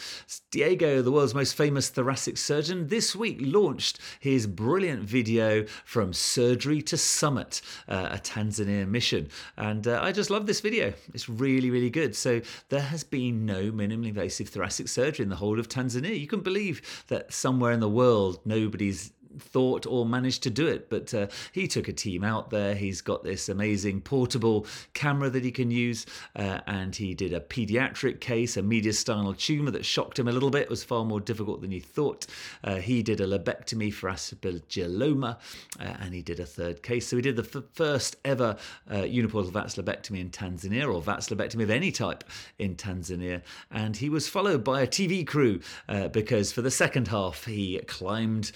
Diego, 0.50 1.00
the 1.00 1.10
world's 1.10 1.34
most 1.34 1.54
famous 1.54 1.88
thoracic 1.88 2.36
surgeon, 2.36 2.88
this 2.88 3.16
week 3.16 3.38
launched 3.40 3.98
his 4.20 4.46
brilliant 4.46 5.04
video 5.04 5.64
from 5.86 6.12
surgery 6.12 6.82
to 6.82 6.98
summit, 6.98 7.62
uh, 7.88 8.10
a 8.12 8.18
Tanzania 8.18 8.86
mission. 8.86 9.30
And 9.56 9.88
uh, 9.88 10.00
I 10.02 10.12
just 10.12 10.28
love 10.28 10.46
this 10.46 10.60
video. 10.60 10.92
It's 11.14 11.26
really, 11.26 11.70
really 11.70 11.88
good. 11.88 12.14
So, 12.14 12.42
there 12.68 12.80
has 12.80 13.02
been 13.02 13.46
no 13.46 13.72
minimally 13.72 14.08
invasive 14.08 14.50
thoracic 14.50 14.88
surgery 14.88 15.22
in 15.22 15.30
the 15.30 15.36
whole 15.36 15.58
of 15.58 15.70
Tanzania. 15.70 16.20
You 16.20 16.26
can 16.26 16.40
believe 16.40 17.04
that 17.08 17.32
somewhere 17.32 17.72
in 17.72 17.80
the 17.80 17.88
world 17.88 18.40
nobody's 18.44 19.10
thought 19.38 19.86
or 19.86 20.06
managed 20.06 20.42
to 20.44 20.50
do 20.50 20.66
it. 20.66 20.88
But 20.90 21.12
uh, 21.14 21.28
he 21.52 21.66
took 21.66 21.88
a 21.88 21.92
team 21.92 22.24
out 22.24 22.50
there. 22.50 22.74
He's 22.74 23.00
got 23.00 23.24
this 23.24 23.48
amazing 23.48 24.00
portable 24.02 24.66
camera 24.94 25.30
that 25.30 25.44
he 25.44 25.50
can 25.50 25.70
use, 25.70 26.06
uh, 26.34 26.60
and 26.66 26.94
he 26.94 27.14
did 27.14 27.32
a 27.32 27.40
pediatric 27.40 28.20
case, 28.20 28.56
a 28.56 28.62
mediastinal 28.62 29.36
tumor 29.36 29.70
that 29.72 29.84
shocked 29.84 30.18
him 30.18 30.28
a 30.28 30.32
little 30.32 30.50
bit. 30.50 30.62
It 30.62 30.70
was 30.70 30.84
far 30.84 31.04
more 31.04 31.20
difficult 31.20 31.60
than 31.60 31.70
he 31.70 31.80
thought. 31.80 32.26
Uh, 32.64 32.76
he 32.76 33.02
did 33.02 33.20
a 33.20 33.26
lobectomy 33.26 33.92
for 33.92 34.10
aspergilloma, 34.10 35.36
uh, 35.80 35.82
and 36.00 36.14
he 36.14 36.22
did 36.22 36.40
a 36.40 36.46
third 36.46 36.82
case. 36.82 37.06
So 37.06 37.16
he 37.16 37.22
did 37.22 37.36
the 37.36 37.58
f- 37.58 37.64
first 37.72 38.16
ever 38.24 38.56
uh, 38.90 38.94
uniportal 38.94 39.50
VATS 39.50 39.76
lobectomy 39.76 40.20
in 40.20 40.30
Tanzania, 40.30 40.92
or 40.92 41.00
VATS 41.00 41.28
lobectomy 41.28 41.62
of 41.62 41.70
any 41.70 41.92
type 41.92 42.24
in 42.58 42.76
Tanzania. 42.76 43.42
And 43.70 43.96
he 43.96 44.08
was 44.08 44.28
followed 44.28 44.64
by 44.64 44.82
a 44.82 44.86
TV 44.86 45.26
crew 45.26 45.60
uh, 45.88 46.08
because 46.08 46.52
for 46.52 46.62
the 46.62 46.70
second 46.70 47.08
half 47.08 47.44
he 47.44 47.78
climbed 47.86 48.52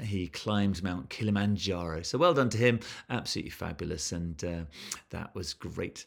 he 0.00 0.28
climbed 0.28 0.82
Mount 0.82 1.10
Kilimanjaro. 1.10 2.02
So 2.02 2.18
well 2.18 2.34
done 2.34 2.48
to 2.50 2.58
him. 2.58 2.80
Absolutely 3.10 3.50
fabulous. 3.50 4.12
And 4.12 4.42
uh, 4.44 4.64
that 5.10 5.34
was 5.34 5.54
great. 5.54 6.06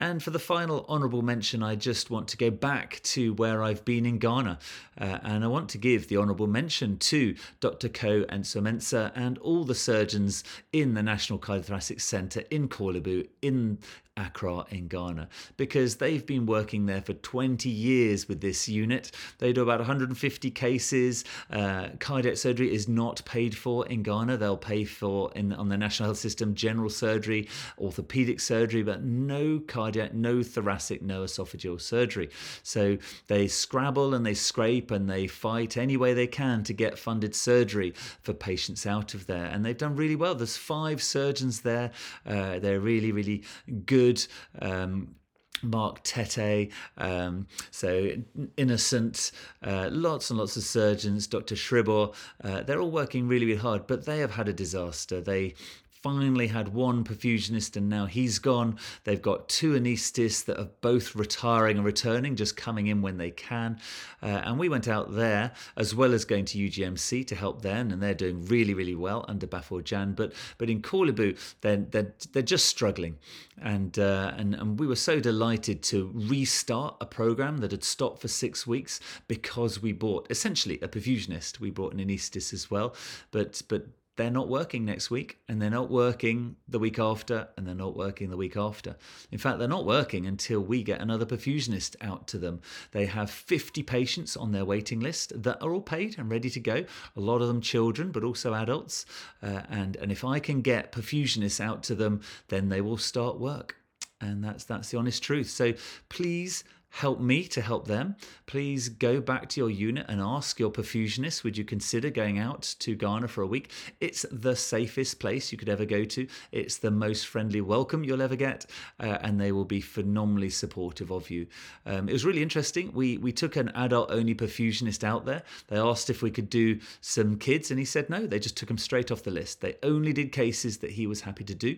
And 0.00 0.22
for 0.22 0.30
the 0.30 0.38
final 0.38 0.86
honourable 0.88 1.20
mention, 1.20 1.62
I 1.62 1.76
just 1.76 2.10
want 2.10 2.28
to 2.28 2.38
go 2.38 2.50
back 2.50 3.00
to 3.02 3.34
where 3.34 3.62
I've 3.62 3.84
been 3.84 4.06
in 4.06 4.16
Ghana. 4.18 4.58
Uh, 4.98 5.18
and 5.22 5.44
I 5.44 5.46
want 5.46 5.68
to 5.70 5.78
give 5.78 6.08
the 6.08 6.16
honourable 6.16 6.46
mention 6.46 6.96
to 6.98 7.34
Dr. 7.60 7.90
Ko 7.90 8.24
Nsomensa 8.24 9.12
and 9.14 9.36
all 9.38 9.64
the 9.64 9.74
surgeons 9.74 10.42
in 10.72 10.94
the 10.94 11.02
National 11.02 11.38
Cardiothoracic 11.38 12.00
Centre 12.00 12.44
in 12.50 12.68
Korle 12.68 13.02
Bu 13.02 13.24
in 13.42 13.78
Accra 14.16 14.64
in 14.70 14.88
Ghana 14.88 15.28
because 15.56 15.96
they've 15.96 16.24
been 16.24 16.44
working 16.44 16.86
there 16.86 17.00
for 17.00 17.14
20 17.14 17.68
years 17.68 18.28
with 18.28 18.40
this 18.40 18.68
unit. 18.68 19.12
They 19.38 19.52
do 19.52 19.62
about 19.62 19.80
150 19.80 20.50
cases. 20.50 21.24
Uh, 21.50 21.88
cardiac 21.98 22.36
surgery 22.36 22.72
is 22.72 22.88
not 22.88 23.24
paid 23.24 23.56
for 23.56 23.86
in 23.86 24.02
Ghana. 24.02 24.36
They'll 24.36 24.56
pay 24.56 24.84
for 24.84 25.32
in 25.34 25.52
on 25.52 25.68
the 25.68 25.78
national 25.78 26.08
health 26.08 26.18
system 26.18 26.54
general 26.54 26.90
surgery, 26.90 27.48
orthopedic 27.78 28.40
surgery, 28.40 28.82
but 28.82 29.02
no 29.02 29.60
cardiac, 29.66 29.89
no 30.12 30.42
thoracic, 30.42 31.02
no 31.02 31.22
esophageal 31.22 31.80
surgery. 31.80 32.30
So 32.62 32.98
they 33.28 33.46
scrabble 33.46 34.14
and 34.14 34.26
they 34.26 34.34
scrape 34.34 34.90
and 34.90 35.08
they 35.08 35.26
fight 35.26 35.76
any 35.76 35.96
way 35.96 36.14
they 36.14 36.26
can 36.26 36.64
to 36.64 36.72
get 36.72 36.98
funded 36.98 37.34
surgery 37.34 37.94
for 38.22 38.32
patients 38.32 38.86
out 38.86 39.14
of 39.14 39.26
there, 39.26 39.46
and 39.46 39.64
they've 39.64 39.76
done 39.76 39.96
really 39.96 40.16
well. 40.16 40.34
There's 40.34 40.56
five 40.56 41.02
surgeons 41.02 41.60
there. 41.60 41.90
Uh, 42.26 42.58
they're 42.58 42.80
really, 42.80 43.12
really 43.12 43.44
good 43.84 44.00
good. 44.00 44.26
Um, 44.60 45.16
Mark 45.62 46.02
Tete, 46.04 46.72
um, 46.96 47.46
so 47.70 48.12
Innocent, 48.56 49.30
uh, 49.62 49.90
lots 49.92 50.30
and 50.30 50.38
lots 50.38 50.56
of 50.56 50.62
surgeons, 50.62 51.26
Dr. 51.26 51.54
Shribor, 51.54 52.14
uh, 52.42 52.62
they're 52.62 52.80
all 52.80 52.90
working 52.90 53.28
really, 53.28 53.44
really 53.44 53.58
hard, 53.58 53.86
but 53.86 54.06
they 54.06 54.20
have 54.20 54.30
had 54.30 54.48
a 54.48 54.54
disaster. 54.54 55.20
They 55.20 55.54
finally 56.02 56.46
had 56.46 56.68
one 56.68 57.04
perfusionist 57.04 57.76
and 57.76 57.88
now 57.88 58.06
he's 58.06 58.38
gone. 58.38 58.78
They've 59.04 59.20
got 59.20 59.48
two 59.48 59.72
anaesthetists 59.72 60.44
that 60.46 60.58
are 60.58 60.68
both 60.80 61.14
retiring 61.14 61.76
and 61.76 61.84
returning, 61.84 62.36
just 62.36 62.56
coming 62.56 62.86
in 62.86 63.02
when 63.02 63.18
they 63.18 63.30
can. 63.30 63.78
Uh, 64.22 64.26
and 64.26 64.58
we 64.58 64.68
went 64.68 64.88
out 64.88 65.14
there 65.14 65.52
as 65.76 65.94
well 65.94 66.14
as 66.14 66.24
going 66.24 66.44
to 66.46 66.58
UGMC 66.58 67.26
to 67.26 67.34
help 67.34 67.62
them, 67.62 67.90
and 67.90 68.02
they're 68.02 68.14
doing 68.14 68.44
really, 68.46 68.74
really 68.74 68.94
well 68.94 69.24
under 69.28 69.46
Bafo 69.46 69.82
Jan. 69.82 70.12
But 70.12 70.32
but 70.58 70.70
in 70.70 70.82
Korle 70.82 71.14
Bu, 71.14 71.34
they're, 71.60 71.76
they're, 71.76 72.12
they're 72.32 72.42
just 72.42 72.66
struggling. 72.66 73.18
And, 73.60 73.98
uh, 73.98 74.32
and, 74.36 74.54
and 74.54 74.78
we 74.80 74.86
were 74.86 74.96
so 74.96 75.20
delighted 75.20 75.82
to 75.84 76.10
restart 76.14 76.96
a 77.00 77.06
program 77.06 77.58
that 77.58 77.72
had 77.72 77.84
stopped 77.84 78.20
for 78.22 78.28
six 78.28 78.66
weeks 78.66 79.00
because 79.28 79.82
we 79.82 79.92
bought 79.92 80.26
essentially 80.30 80.78
a 80.80 80.88
perfusionist. 80.88 81.60
We 81.60 81.70
brought 81.70 81.92
an 81.92 82.00
anaesthetist 82.00 82.52
as 82.52 82.70
well, 82.70 82.94
but 83.30 83.62
but 83.68 83.86
they're 84.20 84.30
not 84.30 84.48
working 84.48 84.84
next 84.84 85.10
week 85.10 85.38
and 85.48 85.62
they're 85.62 85.70
not 85.70 85.90
working 85.90 86.54
the 86.68 86.78
week 86.78 86.98
after 86.98 87.48
and 87.56 87.66
they're 87.66 87.74
not 87.74 87.96
working 87.96 88.28
the 88.28 88.36
week 88.36 88.54
after. 88.54 88.96
In 89.32 89.38
fact, 89.38 89.58
they're 89.58 89.66
not 89.66 89.86
working 89.86 90.26
until 90.26 90.60
we 90.60 90.82
get 90.82 91.00
another 91.00 91.24
perfusionist 91.24 91.96
out 92.02 92.28
to 92.28 92.36
them. 92.36 92.60
They 92.92 93.06
have 93.06 93.30
50 93.30 93.82
patients 93.82 94.36
on 94.36 94.52
their 94.52 94.66
waiting 94.66 95.00
list 95.00 95.42
that 95.42 95.62
are 95.62 95.72
all 95.72 95.80
paid 95.80 96.18
and 96.18 96.30
ready 96.30 96.50
to 96.50 96.60
go. 96.60 96.84
A 97.16 97.20
lot 97.20 97.40
of 97.40 97.48
them 97.48 97.62
children, 97.62 98.12
but 98.12 98.22
also 98.22 98.52
adults. 98.52 99.06
Uh, 99.42 99.62
and, 99.70 99.96
and 99.96 100.12
if 100.12 100.22
I 100.22 100.38
can 100.38 100.60
get 100.60 100.92
perfusionists 100.92 101.58
out 101.58 101.82
to 101.84 101.94
them, 101.94 102.20
then 102.48 102.68
they 102.68 102.82
will 102.82 102.98
start 102.98 103.40
work. 103.40 103.76
And 104.20 104.44
that's 104.44 104.64
that's 104.64 104.90
the 104.90 104.98
honest 104.98 105.22
truth. 105.22 105.48
So 105.48 105.72
please 106.10 106.62
help 106.90 107.20
me 107.20 107.44
to 107.44 107.60
help 107.60 107.86
them, 107.86 108.16
please 108.46 108.88
go 108.88 109.20
back 109.20 109.48
to 109.48 109.60
your 109.60 109.70
unit 109.70 110.06
and 110.08 110.20
ask 110.20 110.58
your 110.58 110.70
perfusionist 110.70 111.44
would 111.44 111.56
you 111.56 111.64
consider 111.64 112.10
going 112.10 112.38
out 112.38 112.74
to 112.80 112.94
Ghana 112.94 113.28
for 113.28 113.42
a 113.42 113.46
week? 113.46 113.70
It's 114.00 114.26
the 114.30 114.56
safest 114.56 115.20
place 115.20 115.52
you 115.52 115.58
could 115.58 115.68
ever 115.68 115.84
go 115.84 116.04
to, 116.04 116.26
it's 116.52 116.78
the 116.78 116.90
most 116.90 117.26
friendly 117.26 117.60
welcome 117.60 118.04
you'll 118.04 118.22
ever 118.22 118.36
get, 118.36 118.66
uh, 118.98 119.18
and 119.22 119.40
they 119.40 119.52
will 119.52 119.64
be 119.64 119.80
phenomenally 119.80 120.50
supportive 120.50 121.10
of 121.10 121.30
you. 121.30 121.46
Um, 121.86 122.08
it 122.08 122.12
was 122.12 122.24
really 122.24 122.42
interesting. 122.42 122.92
We, 122.92 123.18
we 123.18 123.32
took 123.32 123.56
an 123.56 123.70
adult 123.70 124.10
only 124.10 124.34
perfusionist 124.34 125.04
out 125.04 125.24
there. 125.24 125.42
They 125.68 125.78
asked 125.78 126.10
if 126.10 126.22
we 126.22 126.30
could 126.30 126.50
do 126.50 126.80
some 127.00 127.38
kids, 127.38 127.70
and 127.70 127.78
he 127.78 127.84
said 127.84 128.10
no, 128.10 128.26
they 128.26 128.38
just 128.38 128.56
took 128.56 128.70
him 128.70 128.78
straight 128.78 129.10
off 129.10 129.22
the 129.22 129.30
list. 129.30 129.60
They 129.60 129.76
only 129.82 130.12
did 130.12 130.32
cases 130.32 130.78
that 130.78 130.90
he 130.90 131.06
was 131.06 131.20
happy 131.20 131.44
to 131.44 131.54
do. 131.54 131.76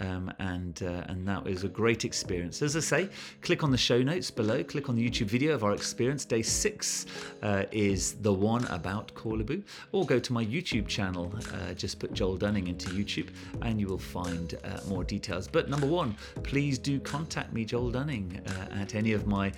Um, 0.00 0.32
and 0.38 0.82
uh, 0.82 1.04
and 1.08 1.26
that 1.28 1.44
was 1.44 1.64
a 1.64 1.68
great 1.68 2.04
experience. 2.04 2.62
As 2.62 2.76
I 2.76 2.80
say, 2.80 3.08
click 3.42 3.62
on 3.62 3.70
the 3.70 3.78
show 3.78 4.02
notes 4.02 4.30
below. 4.30 4.64
Click 4.64 4.88
on 4.88 4.96
the 4.96 5.08
YouTube 5.08 5.26
video 5.26 5.54
of 5.54 5.64
our 5.64 5.72
experience. 5.72 6.24
Day 6.24 6.42
six 6.42 7.06
uh, 7.42 7.64
is 7.70 8.14
the 8.14 8.32
one 8.32 8.64
about 8.66 9.14
Korle 9.14 9.44
Bu, 9.44 9.62
or 9.92 10.06
go 10.06 10.18
to 10.18 10.32
my 10.32 10.44
YouTube 10.44 10.88
channel. 10.88 11.32
Uh, 11.52 11.74
just 11.74 11.98
put 11.98 12.12
Joel 12.12 12.36
Dunning 12.36 12.68
into 12.68 12.88
YouTube, 12.90 13.28
and 13.62 13.80
you 13.80 13.86
will 13.86 13.98
find 13.98 14.58
uh, 14.64 14.80
more 14.88 15.04
details. 15.04 15.46
But 15.46 15.68
number 15.68 15.86
one, 15.86 16.16
please 16.42 16.78
do 16.78 16.98
contact 16.98 17.52
me, 17.52 17.64
Joel 17.64 17.90
Dunning, 17.90 18.40
uh, 18.46 18.80
at 18.80 18.94
any 18.94 19.12
of 19.12 19.26
my 19.26 19.52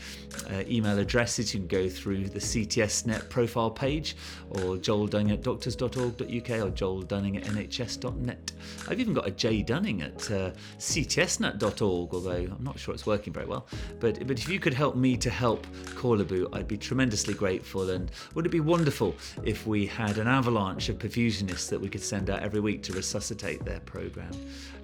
uh, 0.51 0.62
email 0.66 0.99
addresses. 0.99 1.55
You 1.55 1.61
can 1.61 1.68
go 1.68 1.88
through 1.88 2.29
the 2.29 2.40
CTSNet 2.40 3.29
profile 3.29 3.70
page, 3.70 4.16
or 4.51 4.77
Joel 4.77 5.07
Dunning 5.07 5.33
at 5.33 5.42
doctors.org.uk, 5.42 6.51
or 6.51 6.70
Joel 6.70 7.03
Dunning 7.03 7.37
at 7.37 7.44
nhs.net. 7.44 8.53
I've 8.88 9.01
even 9.01 9.14
got 9.14 9.27
a 9.27 9.31
J 9.31 9.62
Dunning 9.62 10.03
at 10.03 10.24
ctsnet.org, 10.29 12.15
although 12.15 12.31
I'm 12.31 12.65
not 12.65 12.79
sure 12.79 12.95
it's 12.95 13.07
working 13.07 13.33
very 13.33 13.47
well. 13.47 13.67
But, 14.01 14.27
but 14.27 14.39
if 14.39 14.49
you 14.49 14.59
could 14.59 14.75
help 14.75 14.97
me 14.97 15.17
to 15.19 15.31
help 15.31 15.67
Korle 15.97 16.27
Bu, 16.27 16.49
I'd 16.53 16.69
be 16.69 16.77
tremendously 16.77 17.35
grateful. 17.35 17.91
And 17.91 18.11
would 18.35 18.47
it 18.47 18.51
be 18.51 18.61
wonderful 18.61 19.15
if 19.45 19.67
we 19.67 19.87
had 19.87 20.19
an 20.19 20.27
avalanche 20.27 20.89
of 20.89 20.99
perfusionists 20.99 21.69
that 21.71 21.81
we 21.81 21.89
could 21.89 22.03
send 22.03 22.31
out 22.31 22.43
every 22.43 22.61
week 22.61 22.83
to 22.85 22.93
resuscitate 22.93 23.65
their 23.65 23.81
program? 23.81 24.33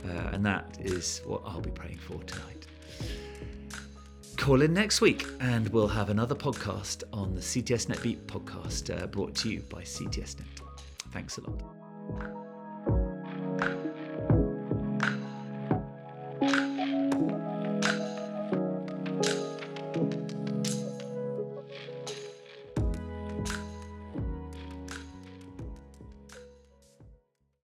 Uh, 0.08 0.30
and 0.32 0.44
that 0.44 0.78
is 0.80 1.22
what 1.24 1.42
I'll 1.44 1.60
be 1.60 1.70
praying 1.70 1.98
for 1.98 2.22
tonight. 2.24 2.66
Call 4.36 4.62
in 4.62 4.72
next 4.72 5.02
week 5.02 5.26
and 5.40 5.68
we'll 5.68 5.86
have 5.86 6.08
another 6.08 6.34
podcast 6.34 7.02
on 7.12 7.34
the 7.34 7.42
CTS 7.42 7.90
Net 7.90 8.02
Beat 8.02 8.26
podcast 8.26 8.90
uh, 8.90 9.06
brought 9.06 9.34
to 9.34 9.50
you 9.50 9.60
by 9.68 9.82
CTS 9.82 10.38
Net. 10.38 10.60
Thanks 11.12 11.36
a 11.36 11.42
lot. 11.42 12.39